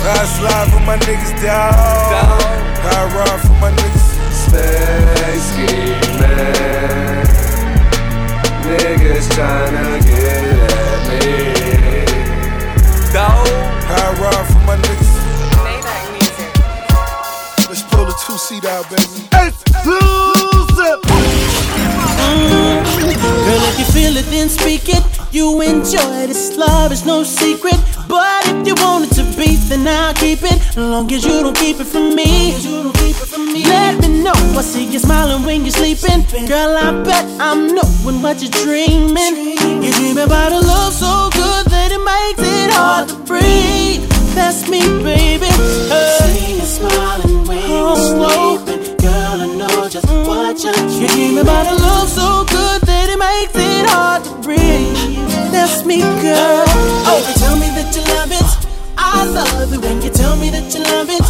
I 0.00 0.24
slide 0.24 0.68
for 0.72 0.80
my 0.80 0.96
niggas, 1.04 1.32
dawg. 1.42 1.74
I 2.80 3.04
ride 3.14 3.40
for 3.44 3.56
my 3.60 3.70
niggas. 3.70 4.06
Stay 4.32 5.38
scheming. 5.48 5.98
Niggas 8.64 9.28
tryna 9.36 10.00
get 10.08 10.44
at 10.64 11.00
me. 11.08 11.24
Dawg. 13.12 13.48
I 13.90 13.92
ride 14.20 14.46
for 14.46 14.62
my 14.66 14.76
niggas. 14.76 15.12
Let's 17.68 17.82
pull 17.82 18.06
the 18.06 18.14
two 18.26 18.38
seat 18.38 18.64
out, 18.64 18.88
baby. 18.88 19.28
Exclusive. 19.46 20.27
Feel 24.08 24.16
it, 24.16 24.26
then 24.30 24.48
speak 24.48 24.88
it. 24.88 25.04
You 25.32 25.60
enjoy 25.60 26.26
this 26.26 26.56
love, 26.56 26.92
it's 26.92 27.04
no 27.04 27.22
secret. 27.22 27.78
But 28.08 28.46
if 28.46 28.66
you 28.66 28.74
want 28.76 29.10
it 29.10 29.14
to 29.16 29.24
be, 29.36 29.56
then 29.68 29.86
I'll 29.86 30.14
keep 30.14 30.42
it. 30.42 30.58
As 30.70 30.76
long 30.76 31.12
as 31.12 31.24
you 31.24 31.42
don't 31.42 31.56
keep 31.56 31.78
it 31.80 31.86
from 31.86 32.14
me. 32.14 32.54
Let 33.64 34.00
me 34.00 34.22
know. 34.22 34.38
I 34.56 34.62
see 34.62 34.86
you 34.86 34.98
smiling 34.98 35.44
when 35.44 35.62
you're 35.62 35.72
sleeping. 35.72 36.24
Girl, 36.46 36.76
I 36.76 37.02
bet 37.04 37.24
I'm 37.40 37.74
knowing 37.74 38.22
what 38.22 38.40
you're 38.40 38.50
dreaming. 38.64 39.34
You 39.82 39.92
dream 39.92 40.18
about 40.18 40.52
a 40.52 40.60
love 40.60 40.94
so 40.94 41.28
good 41.32 41.66
that 41.66 41.92
it 41.92 42.02
makes 42.12 42.40
it 42.40 42.70
hard 42.72 43.08
to 43.10 43.16
breathe. 43.28 44.08
That's 44.34 44.68
me, 44.70 44.80
baby. 45.02 45.50
See 46.18 46.56
you 46.56 46.68
smiling 46.78 47.46
when 47.46 47.62
oh, 47.64 47.76
you're 47.76 48.00
sleeping. 48.08 48.96
Girl, 48.96 49.42
I 49.42 49.46
know 49.58 49.88
just 49.88 50.06
what 50.06 50.62
you're 50.64 50.72
dreaming. 50.72 51.02
You 51.02 51.08
dream 51.08 51.38
about 51.38 51.66
a 51.66 51.74
love 51.74 52.08
so 52.08 52.26
good 52.26 52.28
that 52.28 52.34
it 52.34 52.37
makes 53.54 53.80
it 53.80 53.86
hard 53.88 54.24
to 54.24 54.34
breathe. 54.42 54.96
That's 55.52 55.84
me, 55.84 56.00
girl. 56.00 56.64
Oh, 57.08 57.18
you 57.26 57.34
tell 57.34 57.56
me 57.56 57.68
that 57.76 57.94
you 57.94 58.02
love 58.14 58.32
it. 58.32 58.68
I 58.96 59.24
love 59.24 59.72
it 59.72 59.80
when 59.80 60.02
you 60.02 60.10
tell 60.10 60.36
me 60.36 60.50
that 60.50 60.74
you 60.74 60.82
love 60.82 61.08
it. 61.10 61.22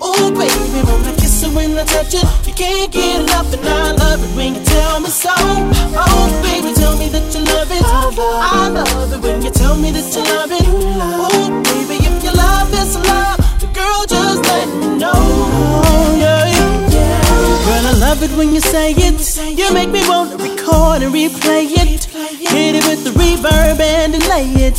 Oh, 0.00 0.30
baby, 0.30 0.82
when 0.82 1.04
I 1.06 1.14
kiss 1.16 1.42
it, 1.42 1.54
when 1.54 1.78
I 1.78 1.84
touch 1.84 2.14
it, 2.14 2.26
you 2.46 2.52
can't 2.54 2.90
get 2.92 3.20
enough, 3.20 3.52
and 3.54 3.66
I 3.66 3.92
love 3.92 4.22
it 4.22 4.36
when 4.36 4.54
you 4.54 4.64
tell 4.64 5.00
me 5.00 5.08
so. 5.08 5.30
Oh, 5.30 6.26
baby, 6.42 6.74
tell 6.74 6.96
me 6.98 7.08
that 7.08 7.32
you 7.34 7.44
love 7.44 7.70
it. 7.70 7.82
I 7.84 8.68
love 8.68 9.12
it 9.12 9.20
when 9.22 9.42
you 9.42 9.50
tell 9.50 9.76
me 9.76 9.92
that 9.92 10.10
you 10.14 10.22
love 10.22 10.50
it. 10.50 10.66
Oh, 10.66 11.62
baby, 11.62 12.02
if 12.04 12.24
you 12.24 12.32
love 12.34 12.70
this 12.70 12.96
love, 13.06 13.38
the 13.60 13.66
girl 13.72 14.04
just 14.06 14.42
let 14.42 14.68
me 14.68 14.98
know. 14.98 15.12
Oh, 15.14 16.16
yeah, 16.18 16.50
yeah. 16.90 17.22
Girl, 17.64 17.86
I 17.86 17.94
love 18.00 18.22
it 18.22 18.36
when 18.36 18.52
you 18.52 18.60
say 18.60 18.92
it. 18.92 19.22
You 19.56 19.72
make 19.72 19.90
me 19.90 20.02
want 20.08 20.32
to 20.32 20.51
record 20.72 21.02
and 21.02 21.14
replay 21.14 21.66
it. 21.70 22.04
Hit 22.04 22.74
it 22.76 22.84
with 22.86 23.04
the 23.04 23.10
reverb 23.10 23.80
and 23.80 24.12
delay 24.12 24.46
it. 24.66 24.78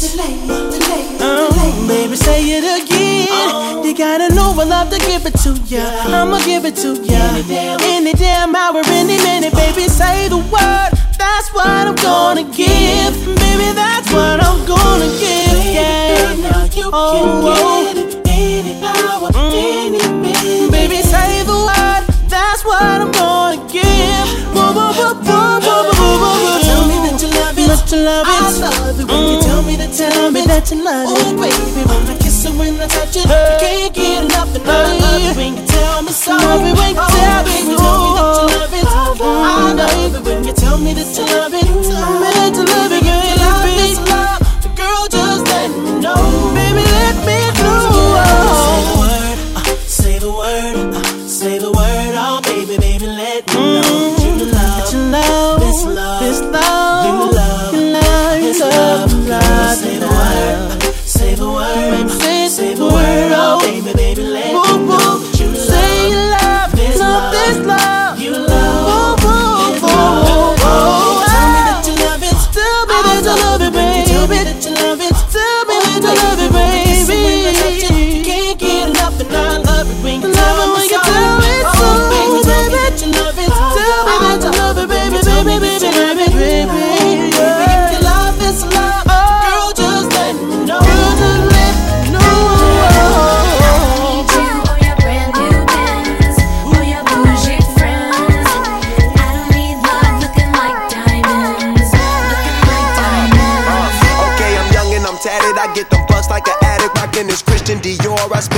Oh, 1.19 1.85
baby, 1.87 2.15
say 2.15 2.41
it 2.43 2.65
again. 2.83 3.85
You 3.85 3.95
gotta 3.95 4.33
know 4.33 4.53
I 4.57 4.63
love 4.63 4.89
to 4.89 4.99
give 4.99 5.25
it 5.25 5.35
to 5.43 5.53
ya. 5.65 5.85
I'ma 6.05 6.39
give 6.45 6.65
it 6.65 6.75
to 6.77 6.95
ya. 7.03 7.21
Any 7.81 8.13
damn 8.13 8.55
hour, 8.55 8.81
any 8.87 9.17
minute, 9.17 9.53
baby, 9.53 9.87
say 9.87 10.27
the 10.29 10.37
word. 10.37 10.91
That's 11.17 11.53
what 11.53 11.67
I'm 11.67 11.95
gonna 11.95 12.43
give. 12.43 13.13
Baby, 13.25 13.69
that's 13.73 14.11
what 14.11 14.43
I'm 14.43 14.65
gonna 14.65 15.09
give. 15.19 15.57
Yeah. 15.73 16.33
Oh, 16.91 17.41
oh. 17.45 18.21
Any 18.25 18.81
hour, 18.83 19.29
any 19.35 19.99
mm, 19.99 20.21
minute. 20.21 20.71
Baby, 20.71 20.97
say 20.97 21.43
the 21.43 21.53
word. 21.53 22.03
That's 22.27 22.65
what 22.65 22.81
I'm 22.81 23.11
gonna 23.11 23.57
give. 23.71 23.83
Whoa, 24.53 24.73
whoa, 24.73 25.13
whoa, 25.13 25.32
love 28.63 28.99
it. 28.99 29.07
When 29.07 29.23
you 29.29 29.41
tell 29.41 29.61
me 29.63 29.73
you 29.73 30.09
love 30.09 30.35
it. 30.35 30.47
That 30.47 30.71
you 30.71 30.83
love 30.83 31.09
it. 31.09 31.19
Oh, 31.19 31.35
baby, 31.37 31.81
when 31.85 32.01
I 32.09 32.17
kiss 32.17 32.45
it, 32.45 32.53
when 32.55 32.79
I 32.79 32.87
touch 32.87 33.15
it, 33.15 33.25
you 33.25 33.57
can't 33.59 33.93
get 33.93 34.23
enough. 34.25 34.55
And 34.55 34.63
I 34.63 34.97
love 34.97 35.21
it 35.21 35.37
when 35.37 35.57
you 35.57 35.65
tell 35.67 36.01
me 36.01 36.11
so. 36.11 36.31
Love 36.33 36.65
it 36.65 36.75
when 36.75 36.95
you 36.95 37.01
oh, 37.01 37.09
tell 37.13 37.43
me, 37.45 37.53
tell 37.63 37.93
me 37.93 38.09
that 38.15 38.33
you 38.33 38.49
love 38.57 38.73
it. 38.73 38.83
I 38.83 39.73
love 39.73 40.15
it 40.15 40.23
when 40.25 40.43
you 40.43 40.53
tell 40.53 40.77
me 40.77 40.93
that 40.93 41.11
you 41.13 41.25
love 41.29 41.53
it. 41.53 41.63
Tell 41.63 42.19
me 42.19 42.29
that 42.33 42.53
you 42.57 42.65
love 42.65 42.91
it, 42.91 43.02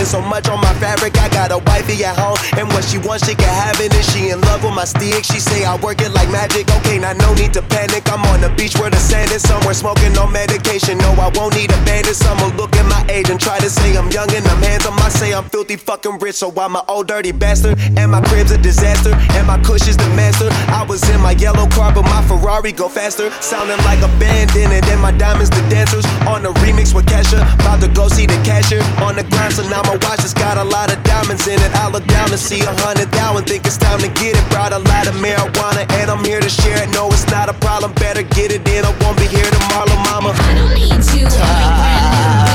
so 0.05 0.21
much 0.21 0.47
on 0.49 0.61
my 0.61 0.73
fabric, 0.75 1.14
got 1.47 1.61
a 1.61 1.63
wifey 1.69 2.03
at 2.03 2.17
home. 2.17 2.37
And 2.57 2.67
what 2.73 2.83
she 2.83 2.97
wants, 2.97 3.27
she 3.27 3.35
can 3.35 3.49
have 3.49 3.79
it. 3.79 3.93
And 3.93 4.05
she 4.05 4.29
in 4.29 4.41
love 4.41 4.63
with 4.63 4.73
my 4.73 4.85
stick. 4.85 5.23
She 5.23 5.39
say 5.39 5.65
I 5.65 5.75
work 5.77 6.01
it 6.01 6.11
like 6.11 6.29
magic. 6.29 6.69
Okay, 6.81 6.97
now 6.97 7.13
no 7.13 7.33
need 7.35 7.53
to 7.53 7.61
panic. 7.61 8.09
I'm 8.11 8.23
on 8.33 8.41
the 8.41 8.49
beach 8.57 8.77
where 8.77 8.89
the 8.89 8.97
sand 8.97 9.31
is 9.31 9.43
somewhere 9.43 9.73
smoking 9.73 10.13
no 10.13 10.27
medication. 10.27 10.97
No, 10.97 11.11
I 11.13 11.29
won't 11.35 11.55
need 11.55 11.69
a 11.71 11.79
bandit. 11.85 12.15
Someone 12.15 12.55
look 12.57 12.75
at 12.75 12.85
my 12.85 13.05
age 13.09 13.29
and 13.29 13.39
try 13.39 13.59
to 13.59 13.69
say 13.69 13.95
I'm 13.97 14.09
young 14.09 14.29
and 14.33 14.45
I'm 14.47 14.61
handsome. 14.61 14.97
I 14.97 15.09
say 15.09 15.33
I'm 15.33 15.45
filthy 15.45 15.75
fucking 15.75 16.19
rich, 16.19 16.35
so 16.35 16.49
I'm 16.57 16.75
an 16.75 16.81
old 16.87 17.07
dirty 17.07 17.31
bastard. 17.31 17.77
And 17.97 18.11
my 18.11 18.21
crib's 18.21 18.51
a 18.51 18.57
disaster. 18.57 19.13
And 19.37 19.45
my 19.45 19.61
cush 19.61 19.87
is 19.87 19.97
the 19.97 20.09
master. 20.15 20.49
I 20.73 20.85
was 20.87 21.01
in 21.09 21.21
my 21.21 21.31
yellow 21.31 21.67
car, 21.69 21.93
but 21.93 22.03
my 22.03 22.21
Ferrari 22.27 22.71
go 22.71 22.89
faster. 22.89 23.29
Sounding 23.41 23.77
like 23.85 24.01
a 24.01 24.09
bandit, 24.19 24.55
and 24.55 24.83
then 24.85 24.99
my 24.99 25.11
diamonds 25.11 25.49
the 25.49 25.61
dancers. 25.69 26.05
On 26.25 26.41
the 26.41 26.51
remix 26.65 26.93
with 26.95 27.05
Kesha, 27.05 27.41
about 27.61 27.81
to 27.81 27.87
go 27.89 28.07
see 28.07 28.25
the 28.25 28.39
cashier. 28.43 28.81
On 29.05 29.15
the 29.15 29.23
ground, 29.29 29.53
so 29.53 29.61
now 29.69 29.83
my 29.83 29.97
watch 30.07 30.21
has 30.21 30.33
got 30.33 30.57
a 30.57 30.63
lot 30.63 30.91
of 30.91 31.01
diamonds 31.03 31.34
in 31.43 31.59
it. 31.59 31.71
I 31.75 31.91
look 31.91 32.05
down 32.07 32.31
and 32.31 32.39
see 32.39 32.61
a 32.61 32.73
hundred 32.81 33.11
thousand, 33.11 33.45
think 33.45 33.65
it's 33.65 33.77
time 33.77 33.99
to 33.99 34.07
get 34.07 34.39
it. 34.39 34.45
Brought 34.49 34.71
a 34.71 34.79
lot 34.79 35.07
of 35.07 35.15
marijuana, 35.15 35.83
and 35.99 36.09
I'm 36.09 36.23
here 36.23 36.39
to 36.39 36.49
share 36.49 36.81
it. 36.81 36.89
No, 36.95 37.07
it's 37.11 37.27
not 37.27 37.49
a 37.49 37.53
problem, 37.53 37.91
better 37.93 38.23
get 38.23 38.51
it 38.51 38.67
in. 38.67 38.85
I 38.85 38.91
won't 39.03 39.17
be 39.17 39.27
here 39.27 39.49
tomorrow, 39.51 39.95
mama. 40.09 40.31
I 40.33 40.53
don't 40.55 40.73
need 40.73 41.03
you. 41.13 41.27
All 41.27 42.51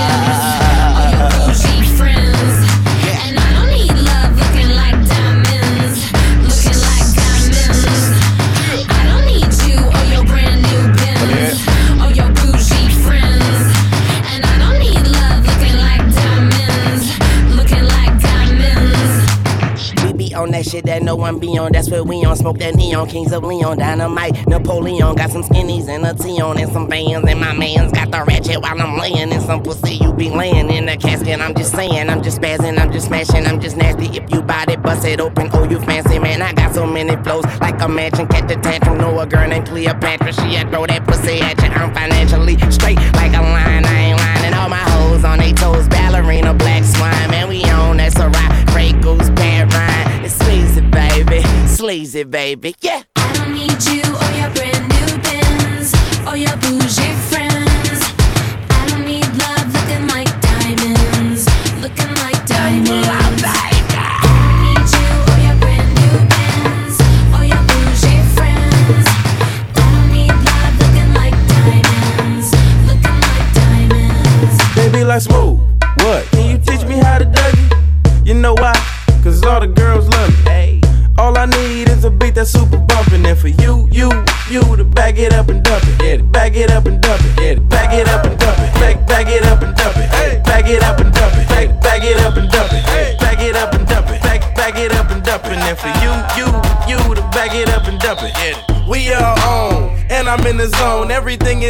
on 20.35 20.51
that 20.51 20.65
shit 20.65 20.85
that 20.87 21.03
no 21.03 21.17
one 21.17 21.39
be 21.39 21.59
on. 21.59 21.73
That's 21.73 21.91
what 21.91 22.07
we 22.07 22.25
on. 22.25 22.37
Smoke 22.37 22.59
that 22.59 22.75
neon. 22.75 23.09
Kings 23.09 23.33
of 23.33 23.45
Leon. 23.45 23.79
Dynamite. 23.79 24.47
Napoleon. 24.47 25.15
Got 25.15 25.31
some 25.31 25.43
skinnies 25.43 25.89
and 25.89 26.05
a 26.07 26.15
T 26.15 26.41
on 26.41 26.59
and 26.59 26.71
some 26.73 26.87
bands. 26.89 27.29
And 27.29 27.41
my 27.41 27.53
man's 27.53 27.93
got 27.93 28.11
the 28.11 28.25
ratchet 28.25 28.61
while 28.61 28.81
I'm 28.81 28.99
laying 28.99 29.33
in 29.33 29.41
some 29.41 29.63
pussy. 29.63 29.97
You 29.97 30.13
be 30.13 30.31
laying 30.31 30.71
in 30.71 30.87
the 30.87 30.97
casket. 30.97 31.41
I'm 31.41 31.55
just 31.55 31.73
saying. 31.73 32.09
I'm 32.09 32.23
just 32.23 32.41
spazzing. 32.41 32.79
I'm 32.79 32.93
just 32.93 33.07
smashing. 33.07 33.47
I'm 33.47 33.61
just 33.61 33.77
nasty. 33.77 34.07
If 34.07 34.31
you 34.33 34.43
bought 34.43 34.71
it, 34.71 34.83
bust 34.83 35.07
it 35.07 35.21
open. 35.21 35.51
Oh, 35.53 35.65
you 35.69 35.81
fancy, 35.81 36.19
man. 36.19 36.43
I 36.43 36.53
got 36.53 36.75
so 36.75 36.87
many 36.87 37.17
flows. 37.23 37.45
Like 37.61 37.81
a 37.81 37.89
mansion. 37.89 38.27
Catch 38.29 38.51
a 38.51 38.57
tantrum. 38.57 38.99
Know 38.99 39.19
a 39.21 39.27
girl 39.27 39.49
named 39.49 39.67
Cleopatra. 39.67 40.33
She 40.33 40.55
had 40.55 40.71
throw 40.71 40.87
that 40.87 41.07
pussy 41.07 41.41
at 41.41 41.61
you. 41.63 41.69
I'm 41.69 41.93
financially 41.95 42.59
straight. 42.71 42.99
Like 43.15 43.35
a 43.35 43.43
line. 43.43 43.85
I 43.85 43.99
ain't 43.99 44.10
baby. 52.25 52.75
Yeah. 52.81 53.00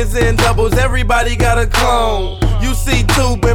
In 0.01 0.35
doubles. 0.35 0.79
Everybody 0.79 1.37
got 1.37 1.59
a 1.59 1.67
clone. 1.67 2.40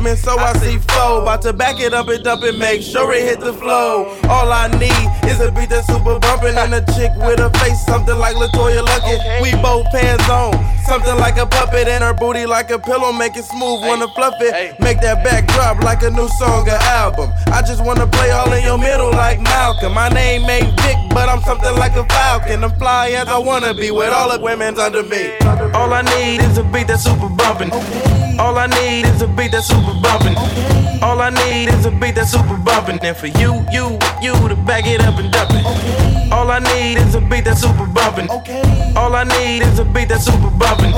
You 0.06 0.16
see 0.16 0.22
two 0.22 0.36
women, 0.36 0.38
so 0.38 0.38
I 0.38 0.54
see 0.60 0.78
flow. 0.78 1.22
About 1.22 1.42
to 1.44 1.54
back 1.54 1.80
it 1.80 1.94
up 1.94 2.08
and 2.08 2.24
dump 2.24 2.44
it, 2.44 2.58
make 2.58 2.82
sure 2.82 3.14
it 3.14 3.24
hit 3.24 3.40
the 3.40 3.54
flow. 3.54 4.06
All 4.30 4.52
I 4.52 4.68
need 4.78 5.30
is 5.30 5.40
a 5.42 5.52
beat 5.52 5.70
that's 5.70 5.88
super 5.88 6.20
bumpin' 6.20 6.58
and 6.58 6.74
a 6.74 6.82
chick 6.94 7.12
with 7.18 7.40
a 7.40 7.50
face 7.60 7.84
something 7.86 8.18
like 8.18 8.36
Latoya 8.36 8.86
Luckett. 8.86 9.42
We 9.42 9.52
both 9.62 9.86
pants 9.92 10.30
on, 10.30 10.54
something 10.86 11.16
like 11.18 11.38
a 11.38 11.46
puppet, 11.46 11.88
and 11.88 12.04
her 12.04 12.14
booty 12.14 12.46
like 12.46 12.70
a 12.72 12.80
pillow, 12.80 13.12
make 13.12 13.36
it 13.36 13.46
smooth, 13.46 13.82
wanna 13.82 14.08
fluff 14.14 14.36
it. 14.40 14.80
Make 14.80 15.02
that 15.02 15.24
back 15.24 15.48
drop 15.48 15.84
like 15.84 16.04
a 16.04 16.12
new 16.12 16.28
song 16.40 16.68
or 16.68 16.82
album. 17.02 17.32
I 17.48 17.62
just 17.62 17.84
wanna 17.84 18.08
play 18.08 18.32
all 18.32 18.52
in 18.54 18.64
your 18.64 18.78
middle 18.78 19.12
like 19.12 19.42
Malcolm. 19.42 19.94
My 19.94 20.10
name 20.10 20.50
ain't 20.50 20.80
Vic, 20.82 20.98
but 21.10 21.30
I'm 21.30 21.42
something 21.42 21.76
like 21.76 21.96
a 21.96 22.06
falcon. 22.06 22.64
I'm 22.64 22.72
fly 22.78 23.10
as 23.12 23.28
I 23.28 23.38
wanna 23.38 23.74
be 23.74 23.92
with 23.92 24.14
all 24.14 24.30
the 24.32 24.44
women's 24.44 24.80
under 24.80 25.04
me. 25.04 25.38
All 25.74 25.92
I 25.94 26.02
need 26.02 26.42
is 26.42 26.58
a 26.58 26.64
beat 26.64 26.88
that's 26.88 27.04
super 27.04 27.30
bumpin'. 27.30 28.25
All 28.38 28.58
I 28.58 28.68
need 28.68 29.06
is 29.06 29.22
a 29.22 29.28
beat 29.28 29.52
that's 29.52 29.68
super 29.68 29.94
bumpin'. 30.02 30.36
All 31.02 31.22
I 31.22 31.30
need 31.30 31.70
is 31.70 31.86
a 31.86 31.92
beat 31.92 32.16
that's 32.16 32.32
super 32.32 32.58
bumpin'. 32.58 33.00
And 33.02 33.16
for 33.16 33.28
you, 33.28 33.66
you, 33.72 33.98
you 34.22 34.34
to 34.50 34.56
back 34.68 34.86
it 34.86 35.02
up 35.02 35.18
and 35.18 35.32
dump 35.32 35.52
it. 35.54 36.32
All 36.34 36.52
I 36.52 36.60
need 36.60 36.98
is 36.98 37.16
a 37.16 37.22
beat 37.22 37.46
that's 37.46 37.62
super 37.62 37.86
bumpin'. 37.86 38.30
All 38.98 39.16
I 39.16 39.24
need 39.24 39.64
is 39.64 39.80
a 39.80 39.86
beat 39.86 40.10
that's 40.10 40.26
super 40.26 40.50
bumpin'. 40.50 40.94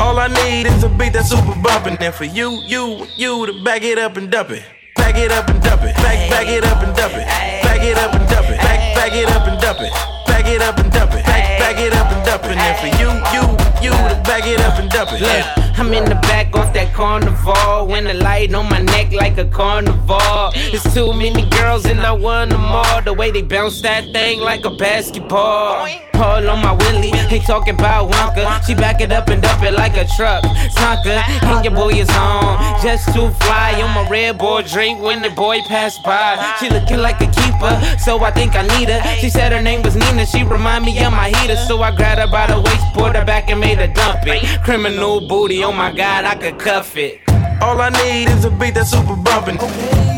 All 0.00 0.18
I 0.18 0.28
need 0.28 0.66
is 0.66 0.84
a 0.84 0.90
beat 0.90 1.14
that's 1.14 1.30
super 1.30 1.54
bumpin'. 1.62 1.96
And 1.98 2.14
for 2.14 2.24
you, 2.24 2.60
you, 2.66 3.06
you 3.16 3.46
to 3.46 3.64
back 3.64 3.82
it 3.82 3.98
up 3.98 4.18
and 4.18 4.30
dump 4.30 4.50
it. 4.50 4.62
Back 4.96 5.16
it 5.16 5.32
up 5.32 5.48
and 5.48 5.62
dump 5.62 5.82
it. 5.82 5.94
Back, 5.96 6.30
back 6.30 6.46
it 6.46 6.64
up 6.64 6.82
and 6.82 6.94
dump 6.94 7.14
it. 7.14 7.26
Back 7.64 7.82
it 7.82 7.96
up 7.96 8.12
and 8.12 8.28
dump 8.28 8.50
it. 8.50 8.58
Back, 8.58 8.94
back 8.96 9.12
it 9.14 9.30
up 9.30 9.46
and 9.48 9.60
dump 9.60 9.80
it. 9.80 9.92
Back 10.26 10.46
it 10.46 10.60
up 10.60 10.78
and 10.78 10.92
dump 10.92 11.14
it. 11.14 11.24
Back, 11.24 11.58
back 11.58 11.78
it 11.80 11.94
up 11.94 12.12
and 12.12 12.24
dump 12.26 12.44
it. 12.44 12.56
And 12.58 12.76
for 12.76 12.90
you, 13.00 13.10
you, 13.32 13.65
you 13.82 13.90
to 13.90 14.22
back 14.24 14.46
it 14.46 14.60
up 14.60 14.78
and 14.78 14.90
dump 14.90 15.10
it. 15.12 15.20
Look, 15.20 15.78
I'm 15.78 15.92
in 15.92 16.04
the 16.04 16.16
back 16.26 16.54
off 16.54 16.72
that 16.74 16.92
carnival. 16.94 17.86
When 17.86 18.04
the 18.04 18.14
light 18.14 18.54
on 18.54 18.68
my 18.68 18.80
neck 18.80 19.12
like 19.12 19.38
a 19.38 19.44
carnival. 19.46 20.50
There's 20.54 20.82
mm. 20.82 20.94
too 20.94 21.12
many 21.12 21.48
girls 21.50 21.84
and 21.86 22.00
I 22.00 22.12
want 22.12 22.50
them 22.50 22.64
all. 22.64 23.02
The 23.02 23.12
way 23.12 23.30
they 23.30 23.42
bounce 23.42 23.80
that 23.82 24.12
thing 24.12 24.40
like 24.40 24.64
a 24.64 24.70
basketball. 24.70 25.86
Paul 26.16 26.48
on 26.48 26.62
my 26.62 26.72
willy, 26.72 27.12
ain't 27.12 27.44
talking 27.44 27.74
about 27.74 28.10
Wonka. 28.10 28.66
She 28.66 28.74
back 28.74 29.00
it 29.00 29.12
up 29.12 29.28
and 29.28 29.42
dump 29.42 29.62
it 29.62 29.74
like 29.74 29.96
a 29.96 30.06
truck. 30.16 30.42
Tonka, 30.74 31.22
and 31.42 31.64
your 31.64 31.74
boy 31.74 31.90
is 31.90 32.08
on. 32.10 32.82
Just 32.82 33.12
too 33.14 33.28
fly 33.44 33.80
on 33.82 33.92
my 33.94 34.08
red 34.08 34.38
boy 34.38 34.62
drink 34.62 35.00
when 35.02 35.20
the 35.20 35.30
boy 35.30 35.60
passed 35.68 36.02
by. 36.02 36.56
She 36.58 36.70
looking 36.70 36.98
like 36.98 37.20
a 37.20 37.26
keeper, 37.26 37.74
so 37.98 38.18
I 38.24 38.30
think 38.30 38.54
I 38.54 38.62
need 38.78 38.88
her. 38.88 39.00
She 39.20 39.28
said 39.28 39.52
her 39.52 39.62
name 39.62 39.82
was 39.82 39.94
Nina, 39.94 40.24
she 40.26 40.42
remind 40.42 40.84
me 40.84 40.98
of 41.04 41.12
my 41.12 41.28
heater. 41.28 41.56
So 41.56 41.82
I 41.82 41.94
grabbed 41.94 42.20
her 42.20 42.26
by 42.26 42.46
the 42.46 42.60
waist, 42.60 42.86
pulled 42.94 43.14
her 43.14 43.24
back 43.24 43.50
and 43.50 43.60
made 43.60 43.78
her 43.78 43.86
dump 43.86 44.26
it. 44.26 44.42
Criminal 44.64 45.26
booty, 45.28 45.62
oh 45.64 45.72
my 45.72 45.92
god, 45.92 46.24
I 46.24 46.34
could 46.34 46.58
cuff 46.58 46.96
it. 46.96 47.25
All 47.60 47.80
I 47.80 47.88
need 47.90 48.28
is 48.28 48.44
a 48.44 48.50
beat 48.50 48.74
that's 48.74 48.90
super 48.90 49.16
bumpin'. 49.16 49.58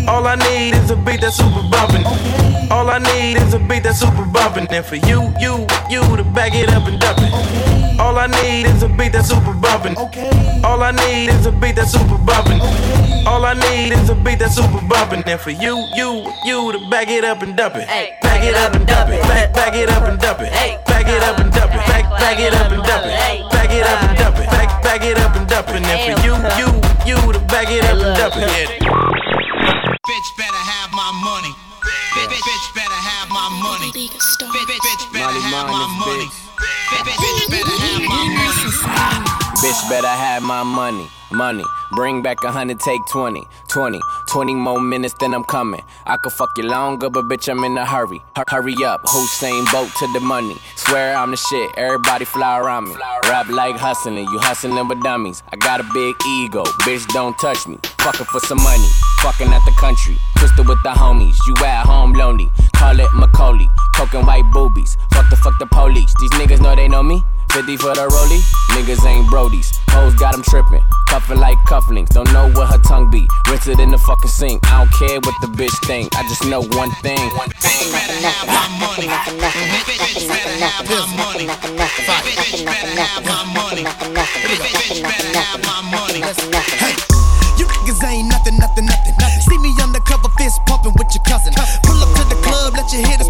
All 0.09 0.27
I 0.27 0.35
need 0.37 0.75
is 0.75 0.91
a 0.91 0.97
beat 0.97 1.21
that's 1.21 1.37
super 1.37 1.63
bumpin'. 1.71 2.05
All 2.71 2.91
I 2.91 2.99
need 2.99 3.37
is 3.37 3.55
a 3.55 3.59
beat 3.59 3.85
that's 3.85 4.01
super 4.01 4.25
bumpin'. 4.25 4.67
And 4.71 4.85
for 4.85 4.97
you, 4.97 5.33
you, 5.39 5.67
you 5.89 6.03
to 6.17 6.25
back 6.25 6.55
it 6.55 6.69
up 6.71 6.87
and 6.89 7.01
dump 7.01 7.19
it. 7.21 8.01
All 8.01 8.19
I 8.19 8.27
need 8.27 8.67
is 8.67 8.83
a 8.83 8.89
beat 8.89 9.13
that's 9.13 9.29
super 9.29 9.53
bumpin'. 9.53 9.97
All 10.65 10.83
I 10.83 10.91
need 10.91 11.29
is 11.31 11.47
a 11.47 11.53
beat 11.53 11.77
that's 11.77 11.93
super 11.93 12.19
bumpin'. 12.19 12.61
All 13.27 13.45
I 13.45 13.55
need 13.55 13.93
is 13.93 14.11
a 14.11 14.15
beat 14.17 14.41
that's 14.41 14.57
super 14.57 14.81
bumpin'. 14.89 15.23
And 15.27 15.41
for 15.41 15.51
you, 15.51 15.87
you, 15.95 16.33
you 16.45 16.73
to 16.73 16.91
back 16.91 17.09
it 17.09 17.25
up 17.25 17.43
and 17.43 17.57
dump 17.57 17.77
it. 17.77 17.87
Back 17.87 18.43
it 18.43 18.55
up 18.57 18.75
and 18.75 18.87
dump 18.87 19.11
it. 19.11 19.23
Back, 19.55 19.75
it 19.75 19.89
up 19.91 20.09
and 20.09 20.21
dump 20.21 20.41
it. 20.41 20.51
Back 20.87 21.07
it 21.07 21.23
up 21.23 21.39
and 21.39 21.53
dump 21.53 21.73
it. 21.75 22.08
Back, 22.09 22.21
back 22.21 22.41
it 22.41 22.55
up 22.55 22.73
and 22.73 22.83
dump 22.83 23.05
it. 23.05 23.13
Back 23.53 23.71
it 23.71 23.85
up 23.85 24.03
and 24.03 24.19
dump 24.19 24.39
it. 24.39 24.49
Back, 24.49 24.83
back 24.83 25.03
it 25.05 25.19
up 25.19 25.37
and 25.37 25.47
dump 25.49 25.69
it. 25.69 25.85
And 25.85 26.01
for 26.09 26.17
you, 26.25 26.35
you, 26.57 26.69
you 27.05 27.17
to 27.33 27.41
back 27.53 27.69
it 27.69 27.85
up 27.85 28.01
and 28.01 28.17
dump 28.17 28.37
it. 28.37 28.69
Bitch 30.09 30.29
better 30.41 30.63
have 30.73 30.91
my 30.93 31.11
money. 31.21 31.53
Bitch, 32.17 32.33
bitch 32.33 32.67
better 32.75 33.01
have 33.13 33.29
my 33.29 33.49
money. 33.61 33.93
Bitch, 33.93 34.17
bitch, 34.41 34.81
bitch 34.81 35.13
better 35.13 35.41
have 35.53 35.69
my 35.69 35.87
money. 36.01 36.29
Bitch, 36.89 37.13
bitch 37.21 37.51
better 37.53 37.77
have 37.77 38.03
my 38.09 38.25
money. 38.41 39.48
Bitch, 39.63 39.89
better 39.91 40.07
have 40.07 40.43
my 40.43 40.63
money, 40.63 41.09
money. 41.33 41.65
Bring 41.91 42.23
back 42.23 42.45
a 42.45 42.53
hundred, 42.53 42.79
take 42.79 43.01
20, 43.11 43.43
20, 43.67 44.01
20 44.29 44.55
more 44.55 44.81
minutes, 44.81 45.15
then 45.19 45.35
I'm 45.35 45.43
coming. 45.43 45.83
I 46.07 46.17
could 46.17 46.33
fuck 46.33 46.51
you 46.57 46.63
longer, 46.63 47.11
but 47.11 47.25
bitch, 47.25 47.49
I'm 47.49 47.65
in 47.65 47.77
a 47.77 47.85
hurry. 47.85 48.23
H- 48.37 48.45
hurry 48.47 48.77
up, 48.85 49.01
Hussein 49.05 49.65
boat 49.73 49.91
to 49.99 50.07
the 50.13 50.21
money. 50.21 50.55
Swear 50.77 51.17
I'm 51.17 51.33
the 51.33 51.37
shit, 51.37 51.73
everybody 51.77 52.25
fly 52.25 52.61
around 52.61 52.89
me. 52.89 52.95
Rap 53.25 53.49
like 53.49 53.75
hustling, 53.75 54.29
you 54.31 54.39
hustling 54.39 54.87
with 54.87 55.03
dummies. 55.03 55.43
I 55.51 55.57
got 55.57 55.81
a 55.81 55.87
big 55.93 56.15
ego, 56.29 56.63
bitch, 56.87 57.05
don't 57.09 57.37
touch 57.41 57.67
me. 57.67 57.79
Fucking 57.99 58.27
for 58.27 58.39
some 58.41 58.63
money, 58.63 58.89
fucking 59.23 59.49
at 59.49 59.65
the 59.65 59.73
country. 59.81 60.17
Twisted 60.37 60.69
with 60.69 60.81
the 60.85 60.91
homies, 60.91 61.37
you 61.49 61.57
at 61.65 61.85
home 61.85 62.13
lonely. 62.13 62.49
Call 62.75 63.01
it 63.01 63.11
Macaulay, 63.13 63.69
coking 63.97 64.25
white 64.25 64.49
boobies. 64.53 64.97
Fuck 65.11 65.29
the 65.31 65.37
fuck 65.37 65.59
the 65.59 65.67
police, 65.67 66.15
these 66.21 66.31
niggas 66.39 66.61
know 66.61 66.77
they 66.77 66.87
know 66.87 67.03
me. 67.03 67.25
50 67.53 67.77
for 67.77 67.95
the 67.95 68.07
rollie, 68.07 68.43
niggas 68.77 69.05
ain't 69.07 69.29
Brodie's. 69.29 69.71
Hoes 69.91 70.15
got 70.15 70.33
them 70.33 70.43
trippin', 70.43 70.83
cuffin' 71.09 71.39
like 71.39 71.59
cufflinks. 71.67 72.11
Don't 72.11 72.31
know 72.33 72.51
where 72.53 72.67
her 72.67 72.79
tongue 72.79 73.11
be, 73.11 73.27
rinse 73.49 73.67
it 73.67 73.81
in 73.81 73.91
the 73.91 73.99
fucking 73.99 74.31
sink. 74.31 74.61
I 74.67 74.85
don't 74.85 74.93
care 74.93 75.19
what 75.21 75.35
the 75.41 75.49
bitch 75.49 75.75
think, 75.87 76.15
I 76.17 76.23
just 76.29 76.45
know 76.47 76.63
one 76.77 76.91
thing. 77.03 77.19
You 87.59 87.67
niggas 87.67 88.05
ain't 88.05 88.29
nothing, 88.29 88.59
nothing, 88.59 88.87
nothing, 88.87 89.15
nothing. 89.19 89.43
See 89.43 89.59
me 89.59 89.75
undercover, 89.83 90.29
fist 90.39 90.61
pumping 90.67 90.93
with 90.95 91.11
your 91.15 91.25
cousin. 91.25 91.53
Pull 91.83 91.99
up 92.05 92.11
to 92.15 92.25
the 92.29 92.39
club, 92.45 92.75
let 92.75 92.93
your 92.93 93.03
hitters 93.07 93.29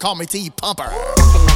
call 0.00 0.14
me 0.16 0.24
T 0.26 0.50
Pumper. 0.50 1.49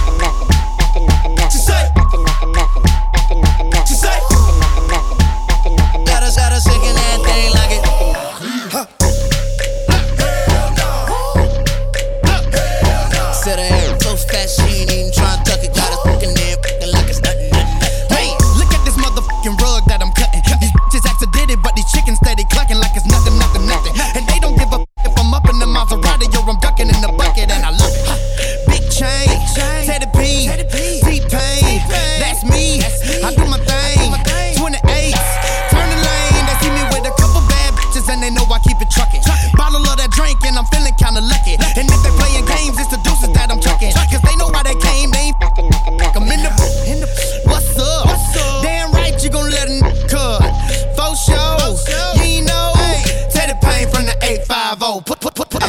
5-0. 54.77 55.07
Put, 55.07 55.21
put, 55.21 55.35
put, 55.35 55.51
put. 55.51 55.63
I 55.63 55.69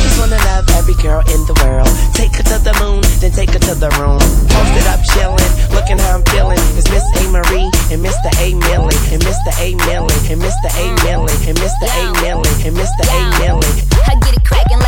just 0.00 0.18
wanna 0.18 0.40
love 0.48 0.64
every 0.80 0.94
girl 1.02 1.20
in 1.28 1.40
the 1.44 1.56
world. 1.60 1.88
Take 2.14 2.32
her 2.36 2.44
to 2.44 2.58
the 2.64 2.72
moon, 2.80 3.04
then 3.20 3.32
take 3.32 3.50
her 3.50 3.60
to 3.60 3.74
the 3.74 3.90
room. 4.00 4.20
Post 4.48 4.72
it 4.80 4.86
up 4.88 5.00
chillin', 5.12 5.52
looking 5.76 5.98
how 5.98 6.16
I'm 6.16 6.24
feeling. 6.32 6.60
It's 6.76 6.88
Miss 6.88 7.04
A. 7.20 7.28
Marie 7.28 7.68
and 7.92 8.00
Mr. 8.00 8.32
A. 8.40 8.56
Millie 8.56 8.96
and 9.12 9.20
Mr. 9.20 9.50
A. 9.60 9.76
Millie 9.84 10.20
and 10.32 10.40
Mr. 10.40 10.68
A. 10.72 10.84
Millie 11.04 11.36
and 11.48 11.56
Mr. 11.58 11.86
A. 12.00 12.04
Millie 12.24 12.56
and 12.64 12.74
Mr. 12.76 13.02
A. 13.04 13.20
Millie. 13.44 13.76
I 14.08 14.14
get 14.24 14.32
it 14.32 14.44
crackin' 14.44 14.80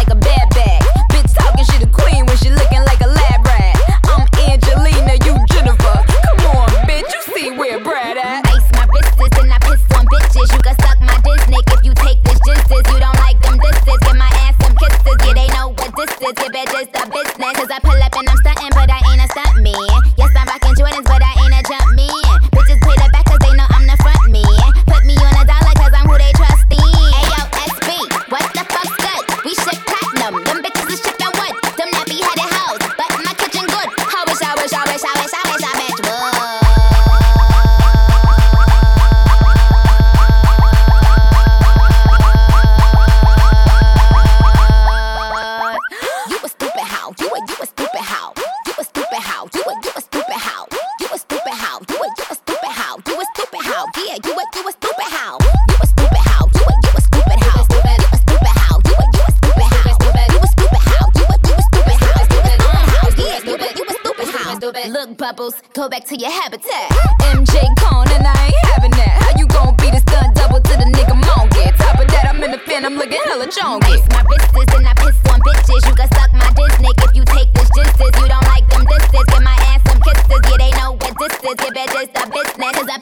to 66.08 66.16
your 66.16 66.30
habitat. 66.30 66.88
MJ 67.36 67.60
Cone 67.76 68.08
and 68.16 68.24
I 68.24 68.32
ain't 68.48 68.64
having 68.72 68.92
that. 68.96 69.12
How 69.20 69.36
you 69.36 69.44
gon' 69.44 69.76
beat 69.76 69.92
a 69.92 70.00
stunt 70.00 70.32
double 70.40 70.56
to 70.56 70.74
the 70.80 70.88
nigga 70.96 71.12
monkey? 71.12 71.68
Top 71.76 72.00
of 72.00 72.08
that, 72.08 72.32
I'm 72.32 72.40
in 72.40 72.50
the 72.50 72.58
fan, 72.64 72.86
I'm 72.88 72.96
looking 72.96 73.20
hella 73.28 73.44
junky. 73.44 73.92
Nice, 73.92 74.08
my 74.08 74.24
wrists 74.24 74.72
and 74.72 74.88
I 74.88 74.96
piss 74.96 75.20
on 75.28 75.40
bitches. 75.44 75.84
You 75.84 75.92
can 75.92 76.08
suck 76.16 76.32
my 76.32 76.48
dick, 76.56 76.72
Nick, 76.80 76.96
if 77.04 77.12
you 77.12 77.24
take 77.28 77.52
this 77.52 77.68
justice. 77.76 78.16
You 78.24 78.24
don't 78.24 78.48
like 78.48 78.64
them 78.72 78.88
disses. 78.88 79.20
Get 79.28 79.42
my 79.44 79.52
ass 79.68 79.84
some 79.84 80.00
kisses. 80.00 80.40
Yeah, 80.48 80.56
they 80.56 80.72
know 80.80 80.96
what 80.96 81.12
this 81.12 81.34
is. 81.44 81.56
Your 81.60 81.72
bitch 81.76 81.92
is 82.00 82.08
the 82.08 82.24
business. 82.32 82.72
Cause 82.72 82.88
I 82.88 82.96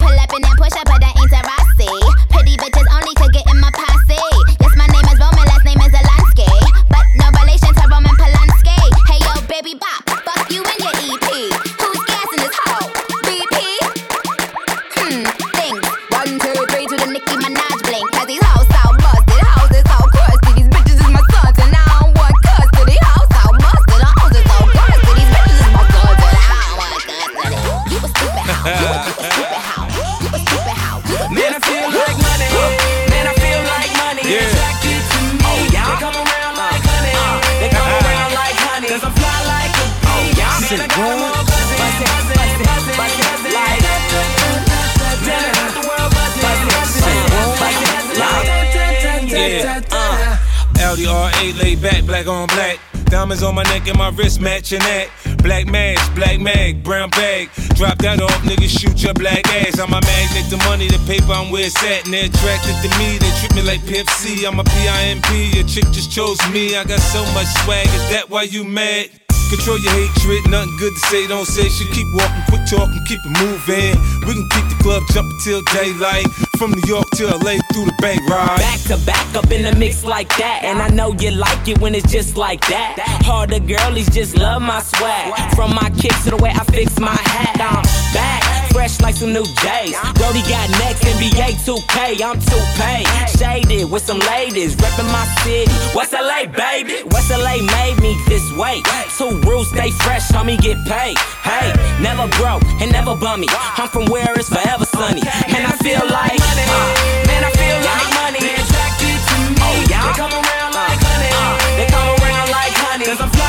black 52.26 52.28
on 52.28 52.46
black. 52.48 52.78
Diamonds 53.06 53.42
on 53.42 53.54
my 53.54 53.62
neck 53.64 53.86
and 53.86 53.96
my 53.96 54.10
wrist 54.10 54.40
matching 54.40 54.80
that. 54.80 55.08
Black 55.42 55.66
mask, 55.66 56.14
black 56.14 56.40
mag, 56.40 56.82
brown 56.82 57.10
bag. 57.10 57.48
Drop 57.74 57.98
that 57.98 58.20
off, 58.20 58.42
nigga, 58.42 58.66
shoot 58.66 59.02
your 59.02 59.14
black 59.14 59.46
ass. 59.62 59.78
I'm 59.78 59.94
a 59.94 60.00
magnet, 60.02 60.50
the 60.50 60.58
money, 60.66 60.88
the 60.88 60.98
paper, 61.06 61.32
I'm 61.32 61.50
where 61.50 61.66
it's 61.66 61.78
at. 61.84 62.04
And 62.04 62.14
they're 62.14 62.26
attracted 62.26 62.74
to 62.82 62.88
me, 62.98 63.18
they 63.18 63.30
treat 63.38 63.54
me 63.54 63.62
like 63.62 63.80
Pimp 63.86 64.10
I'm 64.42 64.58
a 64.58 64.64
PIMP, 64.64 65.54
your 65.54 65.66
chick 65.66 65.86
just 65.94 66.10
chose 66.10 66.38
me. 66.50 66.76
I 66.76 66.84
got 66.84 67.00
so 67.00 67.22
much 67.30 67.46
swag, 67.62 67.86
is 67.86 68.10
that 68.10 68.28
why 68.28 68.42
you 68.42 68.64
mad? 68.64 69.10
Control 69.50 69.78
your 69.78 69.94
hatred, 69.94 70.50
nothing 70.50 70.74
good 70.78 70.92
to 70.94 71.02
say, 71.06 71.26
don't 71.28 71.46
say 71.46 71.68
shit. 71.68 71.86
Keep 71.94 72.10
walking, 72.14 72.42
quit 72.50 72.66
talking, 72.66 73.02
keep 73.06 73.20
it 73.22 73.34
moving. 73.38 73.94
We 74.26 74.34
can 74.34 74.48
keep 74.50 74.66
the 74.66 74.78
club 74.82 75.02
jumping 75.14 75.38
till 75.44 75.62
daylight. 75.70 76.26
From 76.58 76.70
New 76.70 76.82
York 76.86 77.10
to 77.16 77.26
LA 77.26 77.58
through 77.70 77.84
the 77.84 77.94
bay 78.00 78.16
ride. 78.30 78.56
Back 78.56 78.80
to 78.88 78.96
back 79.04 79.34
up 79.36 79.50
in 79.50 79.62
the 79.62 79.74
mix 79.74 80.04
like 80.04 80.28
that. 80.38 80.62
And 80.64 80.80
I 80.80 80.88
know 80.88 81.12
you 81.12 81.30
like 81.32 81.68
it 81.68 81.78
when 81.80 81.94
it's 81.94 82.10
just 82.10 82.38
like 82.38 82.66
that. 82.68 82.96
Harder 83.24 83.58
girlies 83.58 84.08
just 84.08 84.38
love 84.38 84.62
my 84.62 84.80
swag. 84.80 85.54
From 85.54 85.74
my 85.74 85.90
kicks 85.90 86.24
to 86.24 86.30
the 86.30 86.38
way 86.38 86.50
I 86.50 86.64
fix 86.64 86.98
my 86.98 87.12
hat. 87.12 87.60
I'm 87.60 87.82
back, 88.14 88.65
fresh 88.72 89.00
like 89.00 89.14
some 89.14 89.32
new 89.32 89.44
J's. 89.62 89.94
Brody 90.14 90.42
got 90.48 90.68
next, 90.82 91.02
NBA 91.04 91.58
2K, 91.66 92.22
I'm 92.22 92.38
2Pay. 92.38 93.02
Shaded 93.38 93.90
with 93.90 94.02
some 94.04 94.18
ladies, 94.20 94.76
reppin' 94.76 95.10
my 95.12 95.24
city. 95.42 95.70
West 95.94 96.12
LA, 96.12 96.46
baby. 96.46 97.02
West 97.10 97.30
LA 97.30 97.62
made 97.62 97.96
me 98.00 98.16
this 98.28 98.44
way. 98.56 98.82
Two 99.16 99.40
rules, 99.48 99.68
stay 99.70 99.90
fresh, 99.90 100.28
homie, 100.28 100.60
get 100.60 100.76
paid. 100.86 101.18
Hey, 101.42 101.72
never 102.00 102.28
broke 102.38 102.64
and 102.80 102.90
never 102.92 103.16
bummy. 103.16 103.46
I'm 103.50 103.88
from 103.88 104.06
where 104.06 104.32
it's 104.34 104.48
forever 104.48 104.84
sunny. 104.84 105.22
And 105.54 105.62
I 105.66 105.72
feel 105.82 106.04
like, 106.08 106.38
uh, 106.40 106.88
man, 107.28 107.42
I 107.44 107.52
feel 107.54 107.78
like 107.82 108.08
money. 108.20 108.40
They 108.40 108.54
attracted 108.54 109.16
to 109.16 109.36
me. 109.52 109.62
Oh, 109.62 109.86
yeah. 109.90 110.06
They 110.06 110.14
come 110.18 110.32
around 110.32 110.72
like 110.74 111.00
honey. 111.00 111.30
Uh, 111.32 111.54
they 111.76 111.86
come 111.86 112.08
around 112.20 112.48
like 112.50 112.74
honey. 112.74 113.04
Cause 113.06 113.20
I'm 113.20 113.45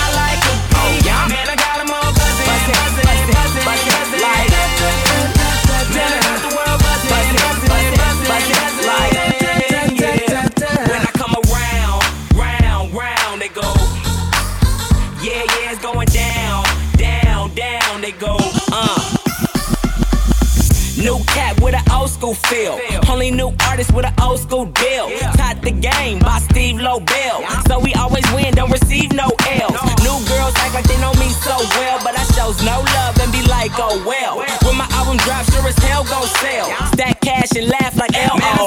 old 22.07 22.13
school 22.13 22.33
feel. 22.33 22.79
Only 23.09 23.31
new 23.31 23.51
artist 23.67 23.93
with 23.93 24.05
an 24.05 24.13
old 24.21 24.39
school 24.39 24.65
deal. 24.65 25.09
Taught 25.35 25.61
the 25.61 25.71
game 25.71 26.19
by 26.19 26.39
Steve 26.39 26.79
Lobel. 26.79 27.43
So 27.67 27.79
we 27.79 27.93
always 27.95 28.23
win, 28.31 28.53
don't 28.53 28.71
receive 28.71 29.11
no 29.11 29.27
L's. 29.43 29.75
New 30.07 30.17
girls 30.31 30.55
act 30.63 30.73
like 30.73 30.87
they 30.87 30.99
know 31.01 31.13
me 31.13 31.29
so 31.43 31.57
well, 31.75 31.99
but 32.03 32.17
I 32.17 32.23
shows 32.35 32.63
no 32.63 32.79
love 32.95 33.19
and 33.19 33.31
be 33.31 33.43
like, 33.47 33.71
oh 33.75 34.01
well. 34.07 34.39
When 34.63 34.77
my 34.77 34.87
album 34.91 35.17
drops, 35.17 35.53
sure 35.53 35.67
as 35.67 35.77
hell 35.79 36.03
gon' 36.05 36.27
sell. 36.39 36.67
Stack 36.93 37.19
cash 37.21 37.51
and 37.57 37.67
laugh 37.67 37.95
like 37.97 38.15
L. 38.15 38.66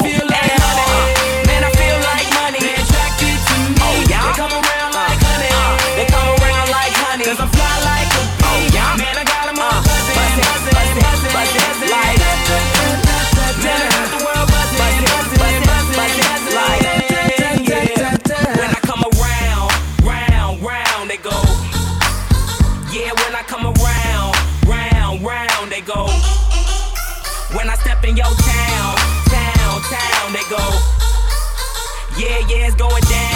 Your 28.20 28.28
town, 28.28 28.96
town, 29.32 29.80
town, 29.80 30.32
they 30.34 30.44
go. 30.50 30.60
Yeah, 32.18 32.44
yeah, 32.50 32.66
it's 32.66 32.76
going 32.76 33.02
down, 33.04 33.29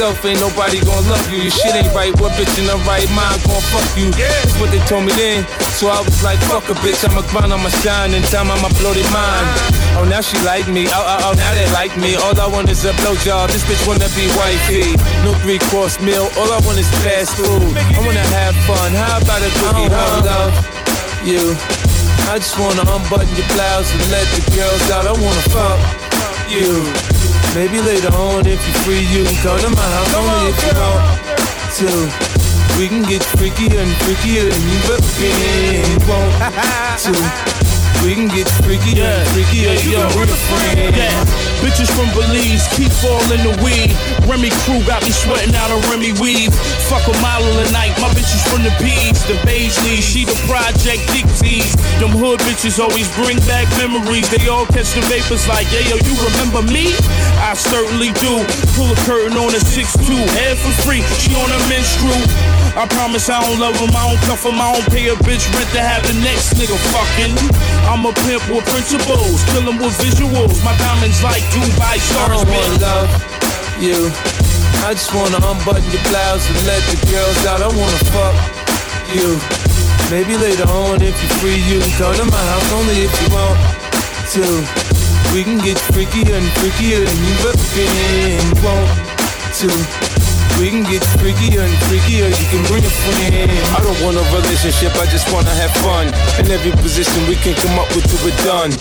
yourself, 0.00 0.24
ain't 0.24 0.40
nobody 0.40 0.80
gonna 0.80 1.12
love 1.12 1.28
you. 1.28 1.44
Your 1.44 1.52
shit 1.52 1.76
ain't 1.76 1.92
right. 1.92 2.12
What 2.20 2.32
bitch 2.32 2.56
in 2.56 2.64
the 2.64 2.76
right 2.88 3.04
mind 3.12 3.36
gon' 3.44 3.60
fuck 3.68 3.84
you? 4.00 4.08
That's 4.16 4.56
what 4.56 4.72
they 4.72 4.80
told 4.88 5.04
me 5.04 5.12
then. 5.12 5.44
So 5.76 5.92
I 5.92 6.00
was 6.00 6.24
like, 6.24 6.40
fuck 6.48 6.64
a 6.72 6.74
bitch, 6.80 7.04
I'ma 7.04 7.20
grind, 7.28 7.52
I'ma 7.52 7.68
shine, 7.84 8.16
and 8.16 8.24
time 8.32 8.48
I'ma 8.48 8.72
blow 8.80 8.96
their 8.96 9.04
mind. 9.12 9.44
Oh, 10.00 10.08
now 10.08 10.24
she 10.24 10.40
like 10.40 10.64
me. 10.68 10.88
Oh, 10.88 10.96
oh, 10.96 11.28
oh, 11.28 11.34
now 11.36 11.52
they 11.52 11.68
like 11.76 11.92
me. 12.00 12.16
All 12.16 12.32
I 12.32 12.48
want 12.48 12.72
is 12.72 12.84
a 12.88 12.96
blowjob. 12.96 13.52
This 13.52 13.64
bitch 13.68 13.84
wanna 13.84 14.08
be 14.16 14.24
wifey. 14.40 14.96
No 15.20 15.36
three 15.44 15.60
course 15.68 16.00
meal. 16.00 16.32
All 16.40 16.48
I 16.48 16.60
want 16.64 16.80
is 16.80 16.88
fast 17.04 17.36
food. 17.36 17.76
I 17.76 18.00
wanna 18.00 18.24
have 18.40 18.56
fun. 18.64 18.96
How 18.96 19.20
about 19.20 19.44
a 19.44 19.52
cookie? 19.60 19.88
Uh-huh. 19.92 20.00
How 20.00 20.48
love 20.48 20.56
you? 21.28 21.52
I 22.32 22.40
just 22.40 22.56
wanna 22.56 22.88
unbutton 22.88 23.28
your 23.36 23.48
blouse 23.52 23.92
and 23.92 24.04
let 24.08 24.24
the 24.32 24.42
girls 24.56 24.84
out. 24.96 25.04
I 25.04 25.12
wanna 25.12 25.44
fuck 25.52 25.80
you. 26.48 27.19
Maybe 27.54 27.80
later 27.80 28.14
on, 28.14 28.46
if 28.46 28.62
you're 28.64 28.78
free, 28.84 29.00
you 29.00 29.24
can 29.24 29.34
come 29.42 29.58
to 29.58 29.70
my 29.70 29.82
house 29.82 30.14
only 30.14 30.50
if 30.50 30.58
you 30.62 30.72
want 30.78 31.02
to. 31.78 31.90
We 32.78 32.86
can 32.88 33.02
get 33.02 33.22
freakier 33.22 33.82
and 33.82 33.90
freakier 34.02 34.48
than 34.48 34.62
you 34.70 34.78
ever 34.94 35.02
been. 35.18 36.08
Want 36.08 37.64
to? 37.64 37.69
We 38.00 38.16
can 38.16 38.28
get 38.32 38.48
and 38.48 39.28
freakier. 39.36 39.76
You 39.84 40.00
can 40.00 40.08
bring 40.16 40.32
a 40.32 40.40
friend. 40.48 40.96
Yeah. 40.96 41.12
Bitches 41.60 41.92
from 41.92 42.08
Belize 42.16 42.64
keep 42.72 42.88
falling 42.88 43.44
the 43.44 43.52
weed. 43.60 43.92
Remy 44.24 44.48
crew 44.64 44.80
got 44.88 45.04
me 45.04 45.12
sweating 45.12 45.52
out 45.52 45.68
a 45.68 45.76
Remy 45.92 46.16
weave. 46.16 46.48
Fuck 46.88 47.04
a 47.04 47.14
model 47.20 47.52
a 47.60 47.68
night. 47.76 47.92
My 48.00 48.08
bitches 48.16 48.40
from 48.48 48.64
the 48.64 48.72
beach, 48.80 49.20
the 49.28 49.36
Baisley. 49.44 50.00
She 50.00 50.24
the 50.24 50.32
project 50.48 51.04
Dixies. 51.12 51.76
Them 52.00 52.16
hood 52.16 52.40
bitches 52.48 52.80
always 52.80 53.04
bring 53.20 53.36
back 53.44 53.68
memories. 53.76 54.32
They 54.32 54.48
all 54.48 54.64
catch 54.64 54.96
the 54.96 55.04
vapors 55.04 55.44
like, 55.44 55.68
yeah, 55.68 55.92
yo, 55.92 56.00
you 56.00 56.16
remember 56.24 56.64
me? 56.72 56.96
I 57.44 57.52
certainly 57.52 58.16
do. 58.16 58.40
Pull 58.80 58.88
a 58.88 58.98
curtain 59.04 59.36
on 59.36 59.52
a 59.52 59.60
6'2, 59.60 60.08
head 60.40 60.56
for 60.56 60.72
free. 60.88 61.04
She 61.20 61.36
on 61.36 61.52
a 61.52 61.60
menstrual. 61.68 62.59
I 62.80 62.88
promise 62.88 63.28
I 63.28 63.36
don't 63.44 63.60
love 63.60 63.76
him, 63.76 63.92
I 63.92 64.08
don't 64.08 64.22
cuff 64.24 64.40
him, 64.40 64.56
I 64.56 64.72
don't 64.72 64.88
pay 64.88 65.12
a 65.12 65.16
bitch 65.20 65.44
rent 65.52 65.68
to 65.76 65.84
have 65.84 66.00
the 66.00 66.16
next 66.24 66.56
nigga 66.56 66.80
fucking. 66.88 67.36
I'm 67.84 68.08
a 68.08 68.12
pimp 68.24 68.40
with 68.48 68.64
principles, 68.72 69.44
kill 69.52 69.68
him 69.68 69.76
with 69.76 69.92
visuals. 70.00 70.64
My 70.64 70.72
diamonds 70.80 71.20
like 71.20 71.44
Dubai 71.52 72.00
stars, 72.00 72.40
I 72.40 72.40
stars, 72.40 72.40
don't 72.40 72.48
wanna 72.48 72.80
love 72.80 73.10
you. 73.84 74.08
I 74.80 74.96
just 74.96 75.12
wanna 75.12 75.44
unbutton 75.44 75.84
your 75.92 76.00
blouse 76.08 76.40
and 76.48 76.56
let 76.64 76.80
the 76.88 76.96
girls 77.12 77.40
out. 77.52 77.60
I 77.60 77.68
wanna 77.68 78.00
fuck 78.16 78.36
you. 79.12 79.36
Maybe 80.08 80.40
later 80.40 80.64
on, 80.72 81.04
if 81.04 81.12
you're 81.20 81.36
free, 81.36 81.60
you 81.68 81.84
can 81.84 81.92
come 82.00 82.16
to 82.16 82.24
my 82.32 82.44
house 82.48 82.68
only 82.80 83.04
if 83.04 83.12
you 83.20 83.28
want 83.28 83.60
to. 84.32 84.44
We 85.36 85.44
can 85.44 85.60
get 85.60 85.76
freakier 85.92 86.32
and 86.32 86.48
freakier 86.56 87.04
than 87.04 87.18
you've 87.28 87.44
ever 87.44 87.66
been. 87.76 88.48
Want 88.64 88.88
to? 89.60 90.09
We 90.58 90.70
can 90.70 90.82
get 90.82 91.02
freakier 91.20 91.62
and 91.62 91.76
freakier. 91.86 92.28
You 92.28 92.46
can 92.50 92.62
bring 92.66 92.84
a 92.84 92.90
friend. 92.90 93.50
I 93.76 93.80
don't 93.84 94.00
want 94.02 94.16
a 94.16 94.24
relationship. 94.34 94.96
I 94.96 95.06
just 95.06 95.30
wanna 95.32 95.54
have 95.54 95.72
fun. 95.84 96.08
In 96.40 96.50
every 96.50 96.72
position 96.82 97.16
we 97.28 97.36
can 97.36 97.54
come 97.54 97.78
up 97.78 97.88
with 97.94 98.08
till 98.08 98.20
we're 98.24 98.36
done. 98.44 98.72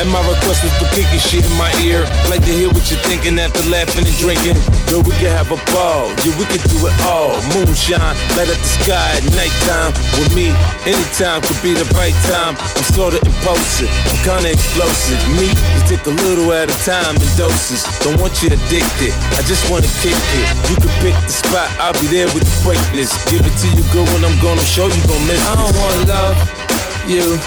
And 0.00 0.08
my 0.08 0.24
request 0.24 0.64
was 0.64 0.72
for 0.80 0.88
kicking 0.96 1.20
shit 1.20 1.44
in 1.44 1.52
my 1.60 1.68
ear. 1.84 2.04
Like 2.32 2.40
to 2.48 2.52
hear 2.52 2.68
what 2.72 2.88
you're 2.88 3.00
thinking 3.04 3.38
after 3.38 3.60
laughing 3.68 4.08
and 4.08 4.16
drinking. 4.16 4.56
Girl, 4.88 5.04
we 5.04 5.12
can 5.20 5.28
have 5.28 5.52
a 5.52 5.60
ball. 5.68 6.08
Yeah, 6.24 6.32
we 6.40 6.48
can 6.48 6.64
do 6.64 6.80
it 6.88 6.96
all. 7.04 7.36
Moonshine, 7.52 8.00
light 8.36 8.48
up 8.48 8.56
the 8.56 8.70
sky 8.80 9.20
at 9.20 9.24
nighttime. 9.36 9.92
With 10.16 10.32
me, 10.32 10.48
anytime 10.88 11.44
could 11.44 11.60
be 11.60 11.76
the 11.76 11.84
right 11.92 12.16
time. 12.32 12.56
I'm 12.56 12.86
sorta 12.96 13.20
impulsive. 13.20 13.92
I'm 14.08 14.20
kinda 14.24 14.48
explosive. 14.52 15.20
Me, 15.36 15.52
you 15.52 15.80
take 15.84 16.04
a 16.08 16.14
little 16.24 16.48
at 16.56 16.72
a 16.72 16.76
time 16.84 17.16
in 17.16 17.28
doses. 17.36 17.84
Don't 18.00 18.16
want 18.16 18.40
you 18.40 18.48
addicted. 18.48 19.12
I 19.36 19.44
just 19.44 19.68
wanna 19.68 19.88
kick 20.00 20.16
it. 20.16 20.48
You 20.72 20.76
can 20.80 20.92
pick 21.04 21.11
the 21.26 21.32
spot, 21.32 21.68
I'll 21.78 21.96
be 22.00 22.08
there 22.08 22.28
with 22.32 22.44
the 22.44 22.56
greatness. 22.64 23.12
Give 23.28 23.44
it 23.44 23.56
to 23.62 23.68
you 23.76 23.84
good 23.92 24.08
when 24.12 24.24
I'm 24.24 24.38
gonna 24.40 24.64
show 24.64 24.88
you 24.88 25.02
gon' 25.08 25.24
miss. 25.28 25.40
I 25.44 25.54
don't 25.56 25.76
wanna 25.76 26.02
love 26.08 26.36
you. 27.04 27.38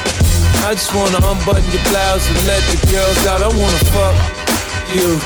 I 0.66 0.74
just 0.74 0.94
wanna 0.94 1.22
unbutton 1.22 1.66
your 1.74 1.84
blouse 1.90 2.26
and 2.26 2.40
let 2.46 2.62
the 2.70 2.80
girls 2.90 3.22
out. 3.26 3.42
I 3.42 3.50
wanna 3.50 3.82
fuck 3.94 4.16
you. 4.94 5.18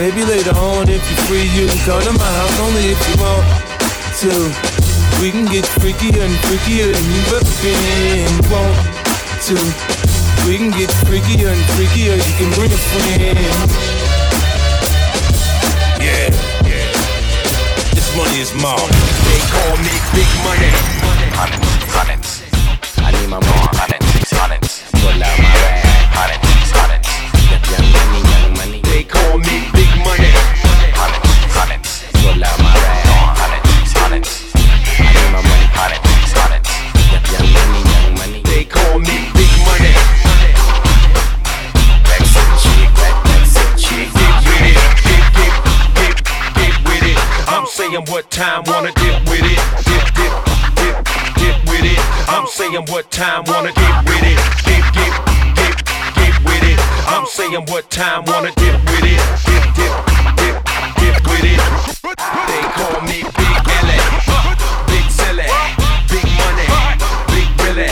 Maybe 0.00 0.24
later 0.24 0.56
on, 0.56 0.88
if 0.88 1.04
you're 1.04 1.22
free, 1.28 1.48
you 1.52 1.68
can 1.68 1.80
come 1.84 2.02
to 2.02 2.12
my 2.16 2.32
house 2.40 2.56
only 2.64 2.92
if 2.92 3.00
you 3.08 3.14
want 3.20 3.44
to. 4.24 4.32
We 5.20 5.30
can 5.30 5.44
get 5.46 5.64
freakier 5.64 6.24
and 6.24 6.36
freakier 6.48 6.88
than 6.90 7.04
you've 7.12 7.32
ever 7.36 7.54
been. 7.62 8.32
Want 8.50 8.76
to? 9.46 9.56
We 10.48 10.58
can 10.58 10.70
get 10.70 10.90
freakier 11.06 11.52
and 11.52 11.62
freakier. 11.76 12.16
You 12.16 12.34
can 12.40 12.50
bring 12.56 12.72
a 12.72 12.80
friend. 12.90 14.01
money 18.16 18.40
is 18.40 18.52
mom. 18.54 18.78
They 19.26 19.40
call 19.52 19.76
me 19.80 19.94
big 20.12 20.28
money. 20.44 20.70
Run 21.94 22.10
it. 22.10 22.20
I 22.98 23.10
need 23.12 23.28
my 23.28 23.38
mom. 23.40 23.68
Run 23.78 23.92
it, 23.92 24.02
run 24.32 24.52
it. 24.52 24.62
Pull 25.00 25.22
out 25.22 25.38
my 25.38 25.52
rag. 25.62 25.80
Run 26.16 26.30
it, 26.32 26.40
run 26.76 26.90
it. 26.92 27.02
Young 27.72 27.88
money, 27.92 28.20
young 28.32 28.52
money. 28.58 28.80
They 28.82 29.04
call 29.04 29.38
me 29.38 29.56
big 29.72 29.92
money. 30.04 30.30
Run 30.98 31.12
it, 31.14 31.22
run 31.56 31.70
it. 31.72 31.80
Pull 32.20 32.44
out 32.44 32.58
my 32.60 32.74
rag. 32.74 33.06
Run 33.96 34.12
it. 34.18 34.26
I 34.98 35.10
need 35.16 35.30
my 35.32 35.40
money. 35.48 35.66
Run 35.76 35.92
it, 35.92 36.00
run 36.36 36.52
it. 36.52 36.62
Young 37.32 37.48
money, 37.56 37.80
young 37.92 38.14
money. 38.18 38.40
They 38.42 38.64
call 38.64 38.98
me 38.98 39.41
what 48.12 48.30
time 48.30 48.62
wanna 48.66 48.92
dip 48.92 49.24
with 49.24 49.40
it. 49.40 49.60
Dip, 49.88 50.04
dip, 50.12 50.34
dip, 50.76 50.96
dip 51.40 51.56
with 51.64 51.80
it. 51.80 52.00
I'm 52.28 52.46
saying 52.46 52.84
what 52.92 53.10
time 53.10 53.42
wanna 53.48 53.72
dip 53.72 53.96
with 54.04 54.20
it. 54.20 54.36
Dip, 54.68 54.84
dip, 54.92 55.14
dip, 55.56 55.76
dip 56.20 56.36
with 56.44 56.60
it. 56.60 56.78
I'm 57.08 57.24
saying 57.24 57.64
what 57.72 57.88
time 57.88 58.26
wanna 58.26 58.52
dip 58.60 58.76
with 58.84 59.08
it. 59.08 59.16
Dip, 59.48 59.64
dip, 59.80 59.94
dip, 60.36 60.56
dip 61.00 61.16
with 61.24 61.56
it. 61.56 61.60
They 62.52 62.62
call 62.76 63.00
me 63.08 63.24
Big 63.32 63.58
L.A. 63.80 63.98
Big 64.92 65.06
Silly, 65.08 65.48
Big 66.12 66.28
Money, 66.36 66.68
Big 67.32 67.48
Billy. 67.64 67.88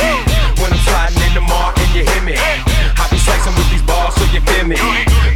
When 0.61 0.69
I'm 0.69 0.85
sliding 0.85 1.23
in 1.29 1.33
the 1.33 1.45
mall 1.49 1.73
and 1.73 1.91
you 1.97 2.05
hear 2.05 2.23
me, 2.29 2.37
I 2.37 3.09
be 3.09 3.17
slicing 3.17 3.57
with 3.57 3.71
these 3.73 3.85
bars, 3.89 4.13
so 4.21 4.25
you 4.37 4.45
feel 4.45 4.69
me. 4.69 4.77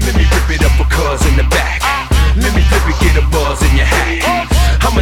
Let 0.04 0.12
me 0.12 0.28
rip 0.28 0.60
it 0.60 0.60
up 0.60 0.76
for 0.76 0.84
cuz 0.92 1.24
in 1.24 1.36
the 1.40 1.48
back. 1.48 1.83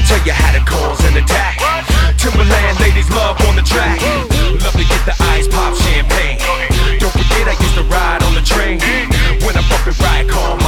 tell 0.06 0.22
you 0.26 0.32
how 0.32 0.52
to 0.52 0.62
cause 0.64 1.00
an 1.04 1.16
attack. 1.16 1.58
Timberland 2.18 2.80
ladies 2.80 3.08
love 3.10 3.40
on 3.46 3.56
the 3.56 3.62
track. 3.62 4.00
Love 4.62 4.72
to 4.72 4.84
get 4.84 5.02
the 5.06 5.16
eyes 5.30 5.48
pop 5.48 5.74
champagne. 5.74 6.38
Don't 6.98 7.12
forget 7.12 7.48
I 7.48 7.56
used 7.58 7.76
to 7.76 7.84
ride 7.84 8.22
on 8.22 8.34
the 8.34 8.42
train. 8.42 8.78
When 9.44 9.56
I 9.56 9.62
bump 9.68 9.86
it, 9.86 9.98
ride 9.98 10.28
calm. 10.28 10.61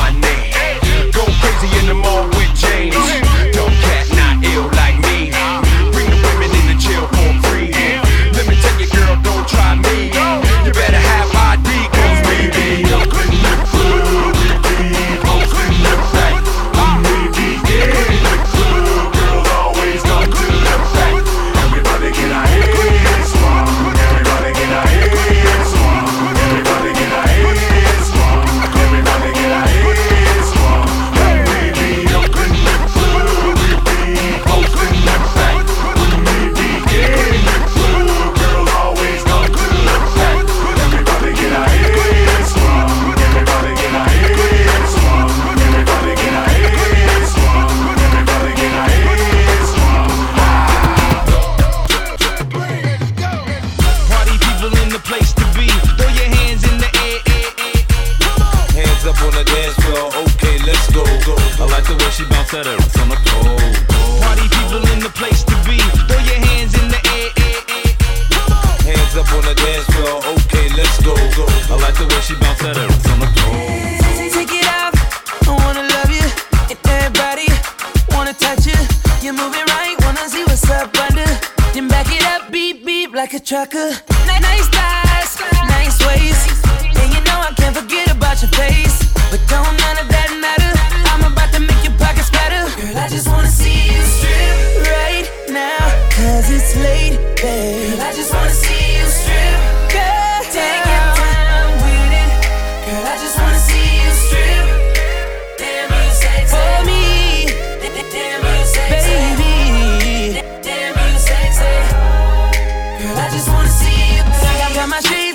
my 114.87 115.01
sheets. 115.01 115.34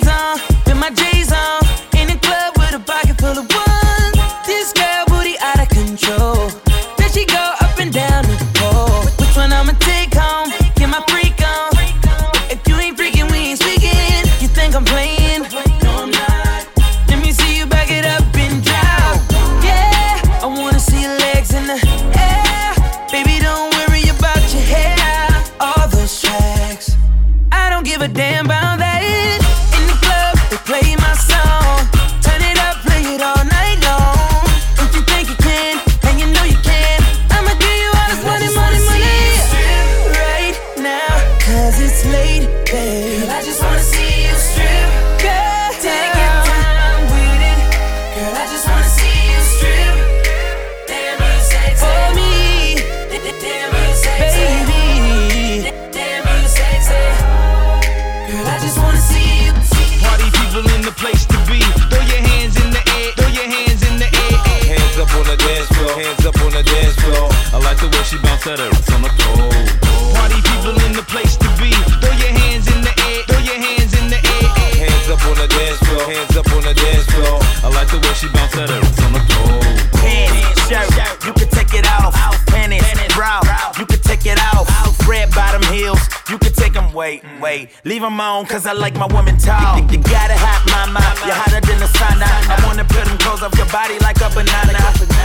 Wait, 87.10 87.40
wait. 87.40 87.68
Leave 87.84 88.02
him 88.02 88.20
on, 88.20 88.46
cause 88.46 88.66
I 88.66 88.72
like 88.72 88.94
my 88.94 89.06
woman 89.06 89.36
tall. 89.38 89.78
You, 89.78 89.84
you 89.90 89.98
got 89.98 90.30
a 90.30 90.38
hot 90.38 90.62
mama, 90.70 91.02
you're 91.26 91.34
hotter 91.34 91.60
than 91.60 91.78
the 91.78 91.90
sauna. 91.98 92.28
I 92.46 92.56
wanna 92.66 92.84
peel 92.84 93.04
them 93.04 93.18
clothes 93.18 93.42
off 93.42 93.54
your 93.56 93.66
body 93.66 93.98
like 94.00 94.20
a 94.20 94.28
banana. 94.30 94.78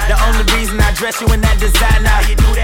The 0.09 0.17
only 0.25 0.45
reason 0.55 0.79
I 0.79 0.93
dress 0.93 1.21
you 1.21 1.27
in 1.33 1.41
that 1.41 1.57
designer 1.59 2.17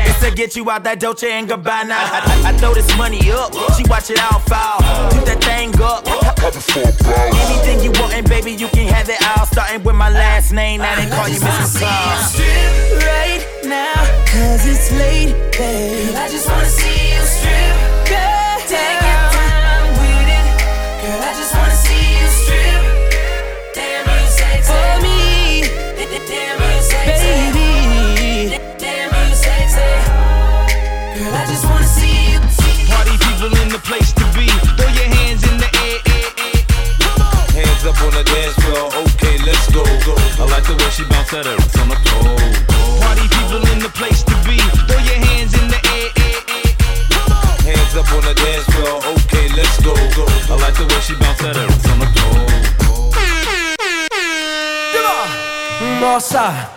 is 0.10 0.18
to 0.22 0.32
get 0.34 0.56
you 0.56 0.70
out 0.72 0.84
that 0.86 1.00
Dolce 1.00 1.32
and 1.32 1.48
Gabbana. 1.50 1.94
I, 1.94 2.22
I, 2.46 2.50
I 2.50 2.58
throw 2.58 2.74
this 2.74 2.90
money 2.98 3.22
up, 3.32 3.54
she 3.78 3.84
watch 3.90 4.10
it 4.10 4.22
all 4.32 4.40
fall. 4.50 4.82
Shoot 5.14 5.26
that 5.26 5.42
thing 5.44 5.74
up. 5.82 6.08
Anything 6.42 7.84
you 7.84 7.92
want, 8.02 8.14
and 8.14 8.28
baby, 8.28 8.52
you 8.52 8.68
can 8.70 8.88
have 8.88 9.10
it 9.10 9.22
all. 9.38 9.46
Starting 9.46 9.84
with 9.84 9.96
my 9.96 10.10
last 10.10 10.52
name, 10.52 10.82
now 10.82 10.96
they 10.96 11.10
call 11.10 11.28
you 11.28 11.40
Mr. 11.40 11.78
Claus. 11.78 12.40
right 13.06 13.44
now, 13.66 14.02
cause 14.26 14.66
it's 14.66 14.92
late, 14.98 15.34
babe. 15.54 16.16
I 16.16 16.28
just 16.30 16.50
wanna 16.50 16.66
see 16.66 17.14
you 17.14 17.22
strip. 17.22 17.76
Girl, 18.10 18.41
Baby. 26.32 26.48
Damn, 28.80 29.12
you 29.12 29.36
sexy. 29.36 29.84
Girl, 31.20 31.36
I 31.36 31.44
just 31.44 31.66
wanna 31.68 31.84
see 31.84 32.32
you. 32.32 32.40
Party 32.88 33.20
people 33.20 33.52
in 33.60 33.68
the 33.68 33.82
place 33.84 34.14
to 34.14 34.24
be. 34.32 34.48
Throw 34.80 34.88
your 34.96 35.12
hands 35.12 35.44
in 35.44 35.58
the 35.60 35.68
air, 35.84 36.00
air, 36.08 36.32
air. 36.40 36.64
Hands 37.52 37.84
up 37.84 38.00
on 38.00 38.16
the 38.16 38.24
dance 38.24 38.56
floor, 38.64 38.88
okay, 39.12 39.44
let's 39.44 39.68
go. 39.76 39.84
go. 40.08 40.16
I 40.40 40.48
like 40.48 40.64
the 40.64 40.80
way 40.80 40.90
she 40.96 41.04
bounce 41.12 41.32
that 41.32 41.48
ass 41.52 41.76
on 41.84 41.90
the 41.92 42.00
pole. 42.00 42.40
Party 43.04 43.28
people 43.28 43.68
in 43.76 43.80
the 43.84 43.92
place 43.92 44.24
to 44.24 44.36
be. 44.48 44.56
Throw 44.88 45.04
your 45.04 45.20
hands 45.28 45.52
in 45.60 45.68
the 45.68 45.82
air, 46.00 46.16
air, 46.16 46.40
air. 46.48 47.76
Hands 47.76 47.94
up 48.00 48.08
on 48.16 48.24
the 48.24 48.36
dance 48.40 48.64
floor, 48.72 49.04
okay, 49.20 49.52
let's 49.52 49.76
go. 49.84 49.92
go. 50.16 50.24
I 50.48 50.56
like 50.64 50.80
the 50.80 50.88
way 50.88 51.02
she 51.04 51.14
bounce 51.20 51.44
that 51.44 51.60
ass 51.60 51.92
on 51.92 52.00
the 52.00 52.08
pole. 52.16 53.01
Nossa, 56.02 56.68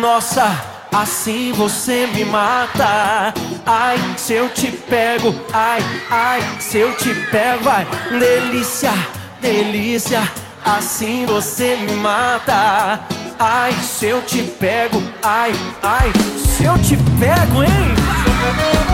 nossa, 0.00 0.58
assim 0.90 1.52
você 1.52 2.08
me 2.14 2.24
mata. 2.24 3.34
Ai, 3.66 3.98
se 4.16 4.32
eu 4.32 4.48
te 4.48 4.68
pego, 4.68 5.34
ai, 5.52 5.82
ai, 6.10 6.40
se 6.58 6.78
eu 6.78 6.96
te 6.96 7.14
pego, 7.30 7.62
vai. 7.62 7.86
Delícia, 8.08 8.92
delícia, 9.38 10.22
assim 10.64 11.26
você 11.26 11.76
me 11.76 11.92
mata. 11.96 13.00
Ai, 13.38 13.74
se 13.74 14.06
eu 14.06 14.22
te 14.22 14.44
pego, 14.44 15.02
ai, 15.22 15.52
ai, 15.82 16.10
se 16.38 16.64
eu 16.64 16.78
te 16.78 16.96
pego, 17.18 17.62
hein? 17.62 18.89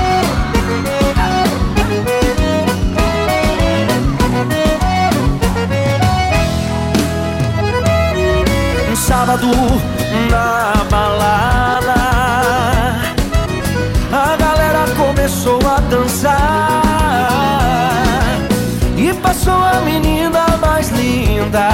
Sábado 9.27 9.51
na 10.31 10.85
balada 10.89 11.95
A 14.13 14.37
galera 14.37 14.85
começou 14.97 15.59
a 15.69 15.81
dançar 15.81 16.81
E 18.97 19.13
passou 19.15 19.53
a 19.53 19.81
menina 19.81 20.57
mais 20.61 20.91
linda 20.91 21.69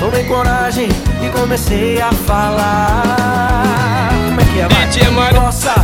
Tomei 0.00 0.24
coragem 0.24 0.88
e 1.24 1.28
comecei 1.30 2.02
a 2.02 2.10
falar 2.10 4.08
Como 4.26 4.40
é 4.40 4.44
que 4.44 4.60
é? 4.60 4.68
Vai? 4.68 5.32
Nossa, 5.32 5.74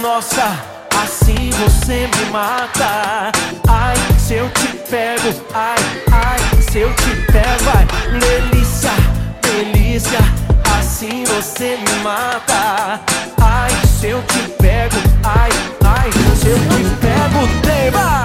nossa, 0.00 0.52
assim 1.02 1.50
você 1.50 2.08
me 2.16 2.30
mata 2.30 3.32
Ai, 3.68 3.96
se 4.16 4.34
eu 4.34 4.48
te 4.50 4.68
pego, 4.88 5.34
ai, 5.52 5.76
ai, 6.12 6.38
se 6.70 6.78
eu 6.78 6.94
te 6.94 7.16
pego, 7.32 7.64
vai 7.64 7.86
Delícia, 8.20 8.69
delícia, 9.64 10.18
assim 10.78 11.24
você 11.24 11.76
me 11.76 12.02
mata. 12.02 13.00
Ai, 13.40 13.70
se 13.98 14.08
eu 14.08 14.22
te 14.22 14.38
pego, 14.58 14.96
ai, 15.22 15.50
ai, 15.84 16.10
se 16.36 16.48
eu 16.48 16.58
te 16.58 16.84
pego, 17.00 17.46
tema 17.62 18.22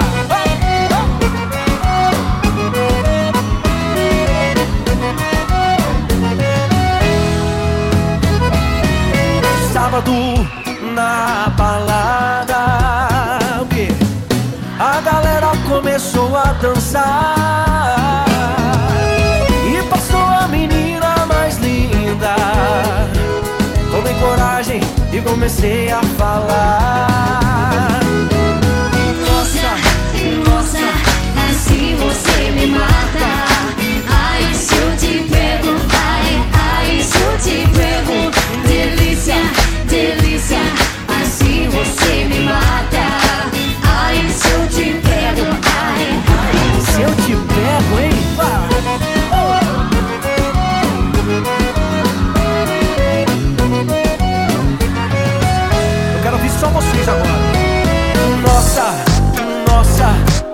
Sábado 9.72 10.12
na 10.94 11.52
balada? 11.56 12.56
A 14.78 15.00
galera 15.00 15.52
começou 15.68 16.36
a 16.36 16.52
dançar 16.52 17.65
Tomei 23.90 24.14
coragem 24.14 24.80
e 25.12 25.20
comecei 25.20 25.90
a 25.90 26.02
falar 26.18 27.15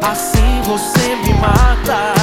assim 0.02 0.60
você 0.62 1.16
me 1.16 1.32
mata. 1.34 2.21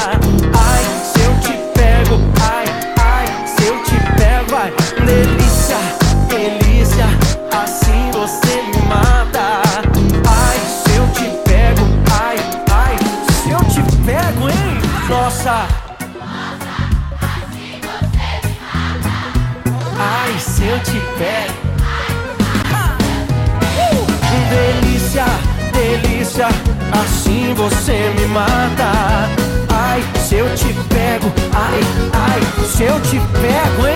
assim 27.50 27.54
você 27.54 28.14
me 28.20 28.28
mata. 28.28 29.30
Ai, 29.70 30.04
se 30.20 30.36
eu 30.36 30.56
te 30.56 30.74
pego, 30.90 31.32
ai, 31.54 31.82
ai, 32.14 32.68
se 32.68 32.84
eu 32.84 33.00
te 33.02 33.20
pego, 33.20 33.88
hein? 33.88 33.96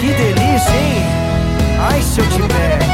Que 0.00 0.12
delícia, 0.12 0.74
hein? 0.74 1.04
Ai, 1.90 2.02
se 2.02 2.20
eu 2.20 2.26
te 2.28 2.42
pego. 2.42 2.89